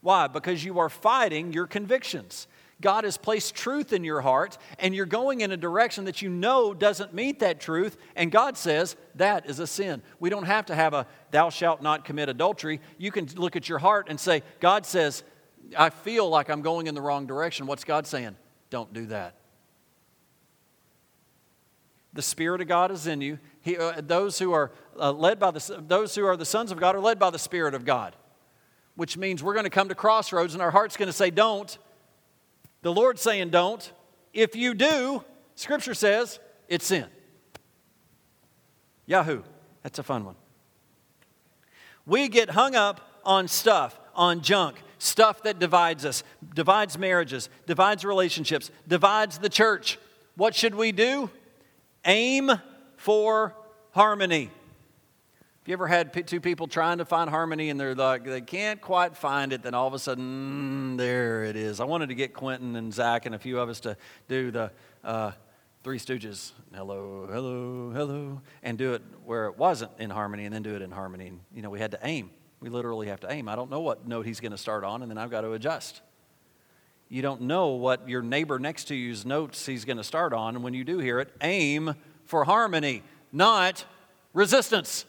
Why? 0.00 0.26
Because 0.26 0.64
you 0.64 0.78
are 0.78 0.88
fighting 0.88 1.52
your 1.52 1.66
convictions. 1.66 2.46
God 2.80 3.04
has 3.04 3.16
placed 3.16 3.56
truth 3.56 3.92
in 3.92 4.04
your 4.04 4.20
heart, 4.20 4.56
and 4.78 4.94
you're 4.94 5.06
going 5.06 5.40
in 5.40 5.50
a 5.50 5.56
direction 5.56 6.04
that 6.04 6.22
you 6.22 6.28
know 6.28 6.72
doesn't 6.72 7.12
meet 7.12 7.40
that 7.40 7.60
truth, 7.60 7.96
and 8.14 8.30
God 8.30 8.56
says 8.56 8.94
that 9.16 9.46
is 9.46 9.58
a 9.58 9.66
sin. 9.66 10.00
We 10.20 10.30
don't 10.30 10.44
have 10.44 10.66
to 10.66 10.74
have 10.74 10.94
a 10.94 11.06
thou 11.32 11.50
shalt 11.50 11.82
not 11.82 12.04
commit 12.04 12.28
adultery. 12.28 12.80
You 12.96 13.10
can 13.10 13.26
look 13.34 13.56
at 13.56 13.68
your 13.68 13.78
heart 13.78 14.06
and 14.08 14.18
say, 14.18 14.44
God 14.60 14.86
says, 14.86 15.24
I 15.76 15.90
feel 15.90 16.28
like 16.28 16.48
I'm 16.48 16.62
going 16.62 16.86
in 16.86 16.94
the 16.94 17.00
wrong 17.00 17.26
direction. 17.26 17.66
What's 17.66 17.84
God 17.84 18.06
saying? 18.06 18.36
Don't 18.70 18.92
do 18.92 19.06
that. 19.06 19.34
The 22.12 22.22
Spirit 22.22 22.60
of 22.60 22.68
God 22.68 22.90
is 22.90 23.06
in 23.06 23.20
you. 23.20 23.38
He, 23.60 23.76
uh, 23.76 24.00
those 24.00 24.38
who 24.38 24.52
are 24.52 24.70
uh, 24.98 25.12
led 25.12 25.38
by 25.38 25.50
the 25.50 25.82
those 25.86 26.14
who 26.14 26.24
are 26.26 26.36
the 26.36 26.44
sons 26.44 26.70
of 26.72 26.78
God 26.78 26.94
are 26.94 27.00
led 27.00 27.18
by 27.18 27.30
the 27.30 27.38
Spirit 27.38 27.74
of 27.74 27.84
God, 27.84 28.14
which 28.94 29.16
means 29.16 29.42
we're 29.42 29.52
going 29.52 29.64
to 29.64 29.70
come 29.70 29.88
to 29.88 29.94
crossroads, 29.94 30.54
and 30.54 30.62
our 30.62 30.70
heart's 30.70 30.96
going 30.96 31.08
to 31.08 31.12
say, 31.12 31.30
"Don't." 31.30 31.76
The 32.88 32.94
Lord's 32.94 33.20
saying 33.20 33.50
don't. 33.50 33.92
If 34.32 34.56
you 34.56 34.72
do, 34.72 35.22
Scripture 35.56 35.92
says 35.92 36.40
it's 36.68 36.86
sin. 36.86 37.04
Yahoo. 39.04 39.42
That's 39.82 39.98
a 39.98 40.02
fun 40.02 40.24
one. 40.24 40.36
We 42.06 42.28
get 42.28 42.48
hung 42.48 42.74
up 42.74 43.02
on 43.26 43.46
stuff, 43.46 44.00
on 44.14 44.40
junk, 44.40 44.82
stuff 44.96 45.42
that 45.42 45.58
divides 45.58 46.06
us, 46.06 46.24
divides 46.54 46.96
marriages, 46.96 47.50
divides 47.66 48.06
relationships, 48.06 48.70
divides 48.88 49.36
the 49.36 49.50
church. 49.50 49.98
What 50.36 50.54
should 50.54 50.74
we 50.74 50.90
do? 50.90 51.28
Aim 52.06 52.50
for 52.96 53.54
harmony. 53.90 54.50
You 55.68 55.74
ever 55.74 55.86
had 55.86 56.26
two 56.26 56.40
people 56.40 56.66
trying 56.66 56.96
to 56.96 57.04
find 57.04 57.28
harmony 57.28 57.68
and 57.68 57.78
they're 57.78 57.94
like, 57.94 58.24
they 58.24 58.40
can't 58.40 58.80
quite 58.80 59.14
find 59.14 59.52
it, 59.52 59.62
then 59.62 59.74
all 59.74 59.86
of 59.86 59.92
a 59.92 59.98
sudden, 59.98 60.94
mm, 60.94 60.96
there 60.96 61.44
it 61.44 61.56
is. 61.56 61.78
I 61.78 61.84
wanted 61.84 62.08
to 62.08 62.14
get 62.14 62.32
Quentin 62.32 62.74
and 62.74 62.92
Zach 62.92 63.26
and 63.26 63.34
a 63.34 63.38
few 63.38 63.60
of 63.60 63.68
us 63.68 63.78
to 63.80 63.94
do 64.28 64.50
the 64.50 64.72
uh, 65.04 65.32
Three 65.84 65.98
Stooges, 65.98 66.52
hello, 66.74 67.28
hello, 67.30 67.90
hello, 67.90 68.40
and 68.62 68.78
do 68.78 68.94
it 68.94 69.02
where 69.26 69.44
it 69.44 69.58
wasn't 69.58 69.90
in 69.98 70.08
harmony 70.08 70.46
and 70.46 70.54
then 70.54 70.62
do 70.62 70.74
it 70.74 70.80
in 70.80 70.90
harmony. 70.90 71.26
And, 71.26 71.40
you 71.54 71.60
know, 71.60 71.68
we 71.68 71.80
had 71.80 71.90
to 71.90 71.98
aim. 72.02 72.30
We 72.60 72.70
literally 72.70 73.08
have 73.08 73.20
to 73.20 73.30
aim. 73.30 73.46
I 73.46 73.54
don't 73.54 73.70
know 73.70 73.80
what 73.80 74.08
note 74.08 74.24
he's 74.24 74.40
going 74.40 74.52
to 74.52 74.58
start 74.58 74.84
on, 74.84 75.02
and 75.02 75.10
then 75.10 75.18
I've 75.18 75.30
got 75.30 75.42
to 75.42 75.52
adjust. 75.52 76.00
You 77.10 77.20
don't 77.20 77.42
know 77.42 77.68
what 77.68 78.08
your 78.08 78.22
neighbor 78.22 78.58
next 78.58 78.84
to 78.84 78.94
you's 78.94 79.26
notes 79.26 79.66
he's 79.66 79.84
going 79.84 79.98
to 79.98 80.04
start 80.04 80.32
on, 80.32 80.54
and 80.54 80.64
when 80.64 80.72
you 80.72 80.82
do 80.84 80.98
hear 80.98 81.20
it, 81.20 81.28
aim 81.42 81.94
for 82.24 82.44
harmony, 82.44 83.02
not 83.32 83.84
resistance. 84.32 85.04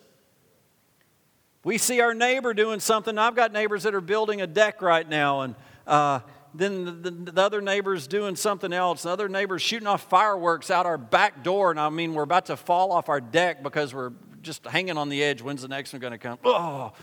We 1.64 1.78
see 1.78 2.00
our 2.00 2.14
neighbor 2.14 2.54
doing 2.54 2.80
something. 2.80 3.18
I've 3.18 3.36
got 3.36 3.52
neighbors 3.52 3.84
that 3.84 3.94
are 3.94 4.02
building 4.02 4.42
a 4.42 4.48
deck 4.48 4.82
right 4.82 5.08
now, 5.08 5.42
and 5.42 5.56
uh, 5.86 6.22
then 6.54 6.86
the, 6.86 6.92
the, 6.92 7.12
the, 7.32 7.42
other 7.42 7.62
neighbor's 7.62 8.08
doing 8.08 8.38
something 8.38 8.72
else. 8.72 9.04
The 9.04 9.10
other 9.10 9.28
neighbor's 9.28 9.62
shooting 9.62 9.88
off 9.88 10.04
fireworks 10.04 10.72
out 10.72 10.86
our 10.86 10.98
back 10.98 11.44
door, 11.44 11.72
and 11.72 11.80
I 11.80 11.90
mean, 11.90 12.14
we're 12.14 12.24
about 12.24 12.46
to 12.46 12.56
fall 12.56 12.94
off 12.94 13.10
our 13.10 13.20
deck 13.20 13.62
because 13.62 13.94
we're 13.94 14.14
just 14.42 14.66
hanging 14.66 14.98
on 14.98 15.10
the 15.10 15.22
edge. 15.22 15.42
When's 15.42 15.62
the 15.62 15.68
next 15.68 15.92
one 15.92 16.00
going 16.00 16.12
to 16.12 16.18
come? 16.18 16.40
Oh. 16.46 16.94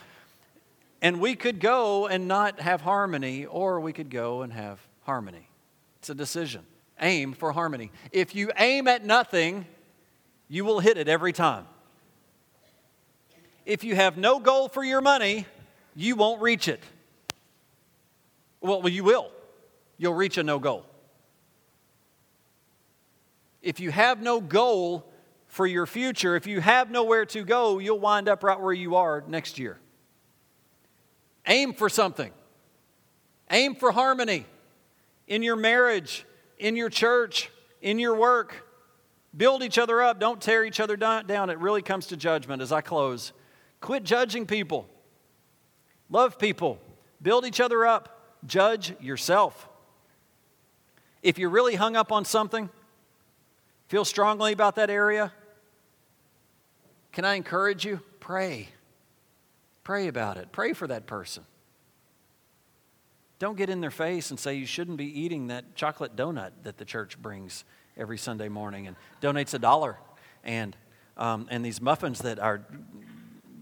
And 1.03 1.21
we 1.21 1.35
could 1.35 1.61
go 1.61 2.07
and 2.07 2.27
not 2.27 2.61
have 2.61 2.81
harmony, 2.81 3.45
or 3.45 3.79
we 3.81 3.93
could 3.93 4.09
go 4.09 4.41
and 4.41 4.55
have 4.55 4.81
harmony. 5.03 5.51
It's 5.99 6.09
a 6.09 6.15
decision. 6.15 6.63
Aim 6.99 7.35
for 7.35 7.53
harmony. 7.53 7.93
If 8.11 8.35
you 8.35 8.51
aim 8.57 8.89
at 8.89 9.05
nothing, 9.05 9.67
you 10.49 10.65
will 10.65 10.81
hit 10.81 10.97
it 10.97 11.09
every 11.09 11.35
time 11.35 11.67
if 13.67 13.83
you 13.85 13.97
have 13.97 14.17
no 14.17 14.39
goal 14.39 14.69
for 14.69 14.83
your 14.83 15.01
money, 15.01 15.45
you 15.95 16.15
won't 16.17 16.41
reach 16.41 16.69
it. 16.69 16.83
Well, 18.61 18.89
you 18.89 19.05
will. 19.05 19.31
You'll 19.99 20.15
reach 20.15 20.39
a 20.39 20.43
no 20.43 20.59
goal. 20.59 20.87
If 23.61 23.81
you 23.81 23.91
have 23.91 24.23
no 24.23 24.41
goal 24.41 25.05
for 25.49 25.67
your 25.67 25.87
future, 25.87 26.37
if 26.37 26.47
you 26.47 26.61
have 26.61 26.91
nowhere 26.91 27.27
to 27.27 27.43
go, 27.43 27.79
you'll 27.79 27.99
wind 27.99 28.29
up 28.29 28.45
right 28.45 28.61
where 28.61 28.73
you 28.73 28.95
are 28.95 29.25
next 29.27 29.59
year. 29.59 29.79
Aim 31.47 31.73
for 31.73 31.89
something. 31.89 32.31
Aim 33.51 33.75
for 33.75 33.91
harmony 33.91 34.47
in 35.27 35.43
your 35.43 35.57
marriage, 35.57 36.25
in 36.59 36.77
your 36.77 36.89
church, 36.89 37.51
in 37.81 37.99
your 37.99 38.15
work. 38.15 38.65
Build 39.37 39.63
each 39.63 39.79
other 39.79 40.03
up. 40.03 40.21
Don't 40.21 40.41
tear 40.41 40.65
each 40.65 40.81
other 40.81 40.97
down. 40.97 41.51
It 41.51 41.59
really 41.59 41.83
comes 41.83 42.07
to 42.09 42.17
judgment 42.17 42.63
as 42.63 42.73
I 42.73 42.81
close. 42.81 43.33
Quit 43.81 44.05
judging 44.05 44.47
people. 44.47 44.89
Love 46.11 46.39
people. 46.39 46.79
Build 47.21 47.45
each 47.45 47.61
other 47.61 47.87
up. 47.87 48.37
Judge 48.47 48.95
yourself. 49.01 49.69
If 51.23 51.39
you're 51.39 51.51
really 51.51 51.75
hung 51.75 51.97
up 51.97 52.13
on 52.13 52.25
something, 52.25 52.71
feel 53.89 54.05
strongly 54.05 54.53
about 54.53 54.77
that 54.77 54.91
area, 54.91 55.33
can 57.13 57.25
I 57.25 57.35
encourage 57.35 57.85
you? 57.85 58.01
Pray. 58.21 58.69
Pray 59.83 60.09
about 60.09 60.37
it. 60.37 60.53
Pray 60.53 60.73
for 60.73 60.87
that 60.87 61.07
person. 61.07 61.45
Don't 63.39 63.57
get 63.57 63.71
in 63.71 63.81
their 63.81 63.91
face 63.91 64.31
and 64.31 64.39
say 64.39 64.55
you 64.55 64.67
shouldn't 64.67 64.97
be 64.97 65.21
eating 65.21 65.49
that 65.49 65.75
chocolate 65.75 66.17
donut 66.17 66.51
that 66.63 66.79
the 66.79 66.85
church 66.85 67.21
brings 67.21 67.65
every 67.97 68.19
Sunday 68.19 68.49
morning 68.49 68.87
and 68.87 68.97
donates 69.23 69.55
a 69.55 69.59
dollar 69.59 69.97
and, 70.45 70.77
um, 71.17 71.47
and 71.51 71.65
these 71.65 71.81
muffins 71.81 72.21
that 72.21 72.39
our 72.39 72.63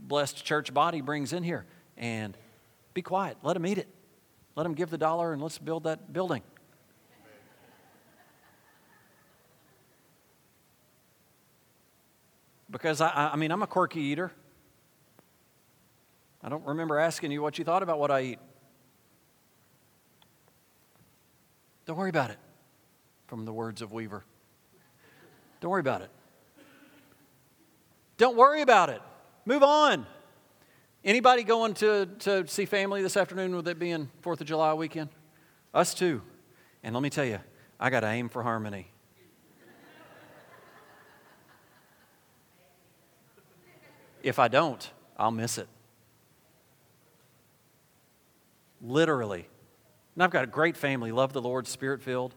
blessed 0.06 0.44
church 0.44 0.72
body 0.72 1.00
brings 1.00 1.32
in 1.32 1.42
here. 1.42 1.66
And 1.96 2.36
be 2.92 3.02
quiet. 3.02 3.36
Let 3.42 3.54
them 3.54 3.66
eat 3.66 3.78
it. 3.78 3.88
Let 4.56 4.62
them 4.62 4.74
give 4.74 4.90
the 4.90 4.98
dollar 4.98 5.32
and 5.32 5.42
let's 5.42 5.58
build 5.58 5.84
that 5.84 6.12
building. 6.12 6.42
Because 12.70 13.00
I, 13.00 13.30
I 13.32 13.36
mean, 13.36 13.50
I'm 13.52 13.62
a 13.62 13.66
quirky 13.66 14.00
eater. 14.00 14.32
I 16.42 16.48
don't 16.48 16.66
remember 16.66 16.98
asking 16.98 17.30
you 17.30 17.40
what 17.40 17.58
you 17.58 17.64
thought 17.64 17.82
about 17.82 17.98
what 17.98 18.10
I 18.10 18.22
eat. 18.22 18.38
Don't 21.86 21.96
worry 21.96 22.10
about 22.10 22.30
it, 22.30 22.38
from 23.26 23.44
the 23.44 23.52
words 23.52 23.80
of 23.80 23.92
Weaver. 23.92 24.24
Don't 25.60 25.70
worry 25.70 25.80
about 25.80 26.02
it. 26.02 26.10
Don't 28.16 28.36
worry 28.36 28.62
about 28.62 28.90
it. 28.90 29.00
Move 29.46 29.62
on. 29.62 30.06
Anybody 31.04 31.42
going 31.42 31.74
to, 31.74 32.06
to 32.20 32.46
see 32.46 32.64
family 32.64 33.02
this 33.02 33.16
afternoon 33.16 33.54
with 33.54 33.68
it 33.68 33.78
being 33.78 34.08
4th 34.22 34.40
of 34.40 34.46
July 34.46 34.72
weekend? 34.72 35.10
Us 35.74 35.92
too. 35.92 36.22
And 36.82 36.94
let 36.94 37.02
me 37.02 37.10
tell 37.10 37.26
you, 37.26 37.40
I 37.78 37.90
got 37.90 38.00
to 38.00 38.08
aim 38.08 38.28
for 38.30 38.42
harmony. 38.42 38.90
If 44.22 44.38
I 44.38 44.48
don't, 44.48 44.90
I'll 45.18 45.30
miss 45.30 45.58
it. 45.58 45.68
Literally. 48.80 49.46
And 50.14 50.22
I've 50.22 50.30
got 50.30 50.44
a 50.44 50.46
great 50.46 50.78
family, 50.78 51.12
love 51.12 51.34
the 51.34 51.42
Lord, 51.42 51.66
spirit 51.66 52.00
filled, 52.00 52.34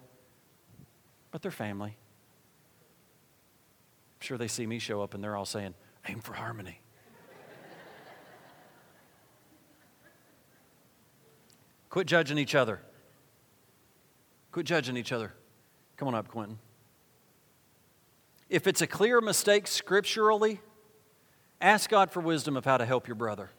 but 1.32 1.42
they're 1.42 1.52
family. 1.52 1.96
I'm 4.20 4.26
sure 4.26 4.38
they 4.38 4.50
see 4.50 4.66
me 4.66 4.80
show 4.80 5.02
up 5.02 5.14
and 5.14 5.24
they're 5.24 5.38
all 5.38 5.46
saying, 5.46 5.76
aim 6.10 6.20
for 6.20 6.34
harmony. 6.34 6.82
Quit 11.98 12.06
judging 12.06 12.38
each 12.38 12.54
other. 12.54 12.80
Quit 14.52 14.68
judging 14.68 14.98
each 14.98 15.12
other. 15.12 15.34
Come 15.96 16.08
on 16.08 16.14
up, 16.14 16.28
Quentin. 16.28 16.60
If 18.52 18.68
it's 18.68 18.84
a 18.84 18.86
clear 18.86 19.20
mistake 19.20 19.66
scripturally, 19.66 20.62
ask 21.60 21.90
God 21.90 22.12
for 22.12 22.20
wisdom 22.20 22.56
of 22.56 22.66
how 22.66 22.78
to 22.78 22.86
help 22.86 23.08
your 23.08 23.16
brother. 23.16 23.50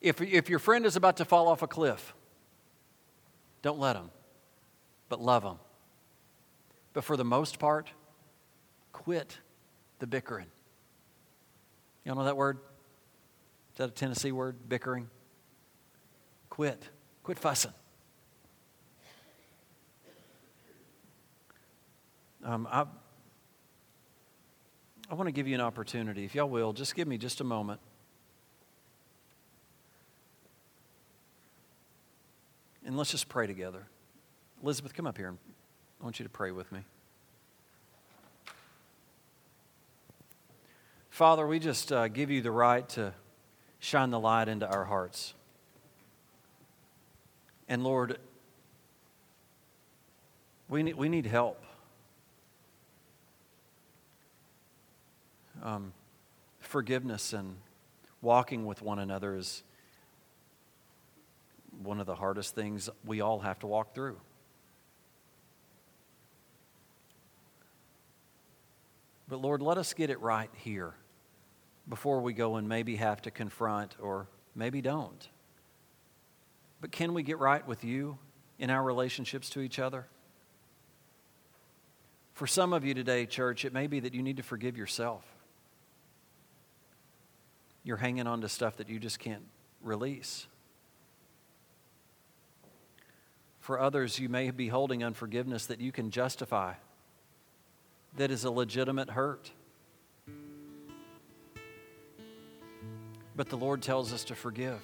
If, 0.00 0.20
if 0.20 0.48
your 0.48 0.60
friend 0.60 0.86
is 0.86 0.94
about 0.94 1.16
to 1.16 1.24
fall 1.24 1.48
off 1.48 1.62
a 1.62 1.66
cliff, 1.66 2.14
don't 3.60 3.80
let 3.80 3.96
him, 3.96 4.12
but 5.08 5.20
love 5.20 5.42
him. 5.42 5.58
But 6.92 7.02
for 7.02 7.16
the 7.16 7.24
most 7.24 7.58
part, 7.58 7.90
quit 8.92 9.40
the 9.98 10.06
bickering. 10.06 10.46
Y'all 12.04 12.14
know 12.14 12.22
that 12.22 12.36
word? 12.36 12.58
Is 13.72 13.78
that 13.78 13.88
a 13.88 13.92
Tennessee 13.92 14.30
word? 14.30 14.54
Bickering? 14.68 15.10
Quit. 16.58 16.82
Quit 17.22 17.38
fussing. 17.38 17.70
Um, 22.44 22.66
I, 22.68 22.84
I 25.08 25.14
want 25.14 25.28
to 25.28 25.30
give 25.30 25.46
you 25.46 25.54
an 25.54 25.60
opportunity. 25.60 26.24
If 26.24 26.34
y'all 26.34 26.48
will, 26.48 26.72
just 26.72 26.96
give 26.96 27.06
me 27.06 27.16
just 27.16 27.40
a 27.40 27.44
moment. 27.44 27.78
And 32.84 32.96
let's 32.96 33.12
just 33.12 33.28
pray 33.28 33.46
together. 33.46 33.86
Elizabeth, 34.60 34.94
come 34.94 35.06
up 35.06 35.16
here. 35.16 35.36
I 36.00 36.02
want 36.02 36.18
you 36.18 36.24
to 36.24 36.28
pray 36.28 36.50
with 36.50 36.72
me. 36.72 36.80
Father, 41.08 41.46
we 41.46 41.60
just 41.60 41.92
uh, 41.92 42.08
give 42.08 42.32
you 42.32 42.42
the 42.42 42.50
right 42.50 42.88
to 42.88 43.14
shine 43.78 44.10
the 44.10 44.18
light 44.18 44.48
into 44.48 44.66
our 44.66 44.86
hearts. 44.86 45.34
And 47.68 47.84
Lord, 47.84 48.18
we 50.68 50.82
need, 50.82 50.96
we 50.96 51.08
need 51.08 51.26
help. 51.26 51.62
Um, 55.62 55.92
forgiveness 56.60 57.32
and 57.32 57.56
walking 58.22 58.64
with 58.64 58.80
one 58.80 58.98
another 58.98 59.36
is 59.36 59.62
one 61.82 62.00
of 62.00 62.06
the 62.06 62.14
hardest 62.14 62.54
things 62.54 62.88
we 63.04 63.20
all 63.20 63.40
have 63.40 63.58
to 63.60 63.66
walk 63.66 63.94
through. 63.94 64.16
But 69.28 69.40
Lord, 69.40 69.60
let 69.60 69.76
us 69.76 69.92
get 69.92 70.08
it 70.08 70.20
right 70.20 70.50
here 70.56 70.94
before 71.88 72.20
we 72.20 72.32
go 72.32 72.56
and 72.56 72.68
maybe 72.68 72.96
have 72.96 73.20
to 73.22 73.30
confront 73.30 73.94
or 74.00 74.26
maybe 74.54 74.80
don't. 74.80 75.28
But 76.80 76.92
can 76.92 77.14
we 77.14 77.22
get 77.22 77.38
right 77.38 77.66
with 77.66 77.84
you 77.84 78.18
in 78.58 78.70
our 78.70 78.82
relationships 78.82 79.50
to 79.50 79.60
each 79.60 79.78
other? 79.78 80.06
For 82.34 82.46
some 82.46 82.72
of 82.72 82.84
you 82.84 82.94
today, 82.94 83.26
church, 83.26 83.64
it 83.64 83.72
may 83.72 83.88
be 83.88 84.00
that 84.00 84.14
you 84.14 84.22
need 84.22 84.36
to 84.36 84.44
forgive 84.44 84.76
yourself. 84.76 85.24
You're 87.82 87.96
hanging 87.96 88.26
on 88.26 88.42
to 88.42 88.48
stuff 88.48 88.76
that 88.76 88.88
you 88.88 89.00
just 89.00 89.18
can't 89.18 89.42
release. 89.82 90.46
For 93.60 93.80
others, 93.80 94.18
you 94.18 94.28
may 94.28 94.50
be 94.50 94.68
holding 94.68 95.02
unforgiveness 95.02 95.66
that 95.66 95.80
you 95.80 95.92
can 95.92 96.10
justify, 96.10 96.74
that 98.16 98.30
is 98.30 98.44
a 98.44 98.50
legitimate 98.50 99.10
hurt. 99.10 99.50
But 103.36 103.48
the 103.48 103.56
Lord 103.56 103.82
tells 103.82 104.12
us 104.12 104.24
to 104.24 104.34
forgive. 104.34 104.80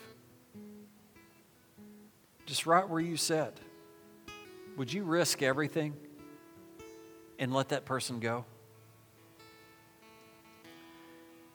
Just 2.46 2.66
right 2.66 2.88
where 2.88 3.00
you 3.00 3.16
sit. 3.16 3.58
Would 4.76 4.92
you 4.92 5.04
risk 5.04 5.42
everything 5.42 5.94
and 7.38 7.52
let 7.52 7.70
that 7.70 7.84
person 7.84 8.20
go? 8.20 8.44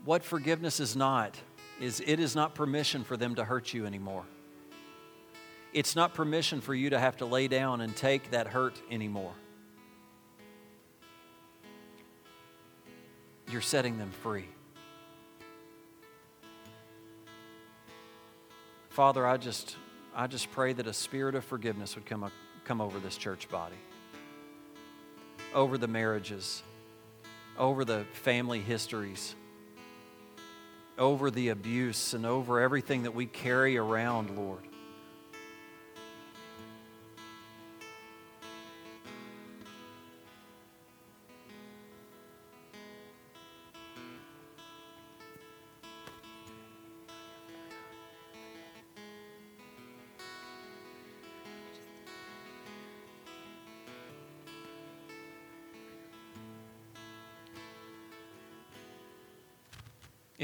What 0.05 0.23
forgiveness 0.23 0.79
is 0.79 0.95
not 0.95 1.39
is 1.79 2.01
it 2.05 2.19
is 2.19 2.35
not 2.35 2.55
permission 2.55 3.03
for 3.03 3.17
them 3.17 3.35
to 3.35 3.45
hurt 3.45 3.73
you 3.73 3.85
anymore. 3.85 4.23
It's 5.73 5.95
not 5.95 6.13
permission 6.13 6.61
for 6.61 6.73
you 6.73 6.89
to 6.89 6.99
have 6.99 7.17
to 7.17 7.25
lay 7.25 7.47
down 7.47 7.81
and 7.81 7.95
take 7.95 8.31
that 8.31 8.47
hurt 8.47 8.81
anymore. 8.89 9.33
You're 13.51 13.61
setting 13.61 13.97
them 13.97 14.11
free. 14.23 14.47
Father, 18.89 19.25
I 19.25 19.37
just 19.37 19.75
I 20.15 20.27
just 20.27 20.51
pray 20.51 20.73
that 20.73 20.87
a 20.87 20.93
spirit 20.93 21.35
of 21.35 21.43
forgiveness 21.43 21.95
would 21.95 22.05
come, 22.05 22.31
come 22.65 22.81
over 22.81 22.99
this 22.99 23.17
church 23.17 23.49
body, 23.49 23.75
over 25.53 25.77
the 25.77 25.87
marriages, 25.87 26.63
over 27.57 27.85
the 27.85 28.05
family 28.13 28.59
histories, 28.59 29.35
over 30.97 31.31
the 31.31 31.49
abuse, 31.49 32.13
and 32.13 32.25
over 32.25 32.59
everything 32.59 33.03
that 33.03 33.13
we 33.13 33.25
carry 33.25 33.77
around, 33.77 34.35
Lord. 34.35 34.68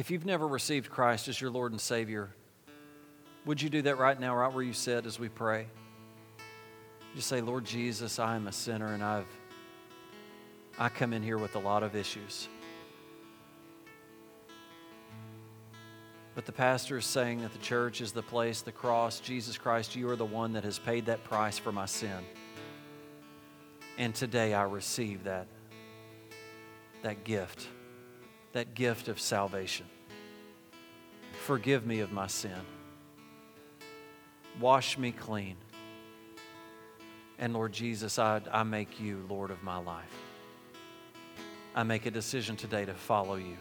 If 0.05 0.11
you've 0.11 0.23
never 0.23 0.47
received 0.47 0.91
Christ 0.91 1.27
as 1.29 1.41
your 1.41 1.49
Lord 1.49 1.71
and 1.71 1.81
Savior, 1.81 2.29
would 3.43 3.59
you 3.59 3.71
do 3.71 3.81
that 3.81 3.97
right 3.97 4.19
now, 4.19 4.35
right 4.35 4.53
where 4.53 4.63
you 4.63 4.71
sit 4.71 5.07
as 5.07 5.17
we 5.17 5.29
pray? 5.29 5.65
Just 7.15 7.27
say, 7.27 7.41
Lord 7.41 7.65
Jesus, 7.65 8.19
I 8.19 8.35
am 8.35 8.45
a 8.45 8.51
sinner 8.51 8.93
and 8.93 9.03
I've 9.03 9.25
I 10.77 10.89
come 10.89 11.11
in 11.11 11.23
here 11.23 11.39
with 11.39 11.55
a 11.55 11.59
lot 11.59 11.81
of 11.81 11.95
issues. 11.95 12.47
But 16.35 16.45
the 16.45 16.51
pastor 16.51 16.99
is 16.99 17.05
saying 17.05 17.41
that 17.41 17.53
the 17.53 17.57
church 17.57 17.99
is 17.99 18.11
the 18.11 18.21
place, 18.21 18.61
the 18.61 18.71
cross, 18.71 19.19
Jesus 19.19 19.57
Christ, 19.57 19.95
you 19.95 20.07
are 20.11 20.15
the 20.15 20.23
one 20.23 20.53
that 20.53 20.65
has 20.65 20.77
paid 20.77 21.07
that 21.07 21.23
price 21.23 21.57
for 21.57 21.71
my 21.71 21.87
sin. 21.87 22.23
And 23.97 24.13
today 24.13 24.53
I 24.53 24.65
receive 24.65 25.23
that, 25.23 25.47
that 27.01 27.23
gift 27.23 27.69
that 28.55 28.73
gift 28.73 29.09
of 29.09 29.19
salvation. 29.19 29.85
Forgive 31.45 31.85
me 31.85 31.99
of 31.99 32.11
my 32.11 32.25
sin. 32.25 32.59
Wash 34.59 34.97
me 34.97 35.11
clean. 35.11 35.57
And 37.37 37.53
Lord 37.53 37.71
Jesus, 37.71 38.17
I, 38.17 38.41
I 38.51 38.63
make 38.63 38.99
you 38.99 39.23
Lord 39.29 39.51
of 39.51 39.61
my 39.61 39.77
life. 39.77 40.09
I 41.75 41.83
make 41.83 42.07
a 42.07 42.09
decision 42.09 42.55
today 42.55 42.83
to 42.83 42.95
follow 42.95 43.35
you. 43.35 43.57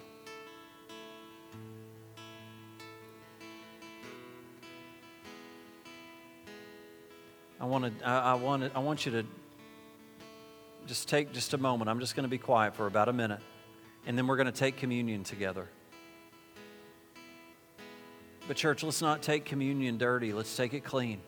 I 7.60 7.66
want 7.66 7.98
to, 7.98 8.08
I, 8.08 8.18
I 8.18 8.34
want 8.34 8.62
to, 8.62 8.74
I 8.74 8.78
want 8.78 9.04
you 9.04 9.12
to 9.12 9.26
just 10.86 11.06
take 11.06 11.34
just 11.34 11.52
a 11.52 11.58
moment. 11.58 11.90
I'm 11.90 12.00
just 12.00 12.16
going 12.16 12.24
to 12.24 12.30
be 12.30 12.38
quiet 12.38 12.74
for 12.76 12.86
about 12.86 13.10
a 13.10 13.12
minute 13.12 13.40
and 14.06 14.16
then 14.16 14.26
we're 14.26 14.36
going 14.36 14.46
to 14.46 14.52
take 14.52 14.78
communion 14.78 15.22
together. 15.22 15.68
But, 18.46 18.56
church, 18.56 18.82
let's 18.82 19.00
not 19.00 19.22
take 19.22 19.46
communion 19.46 19.96
dirty, 19.96 20.32
let's 20.34 20.54
take 20.54 20.74
it 20.74 20.84
clean. 20.84 21.18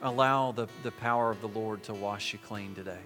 Allow 0.00 0.52
the, 0.52 0.68
the 0.82 0.90
power 0.90 1.30
of 1.30 1.40
the 1.40 1.48
Lord 1.48 1.82
to 1.84 1.94
wash 1.94 2.32
you 2.32 2.38
clean 2.38 2.74
today. 2.74 2.98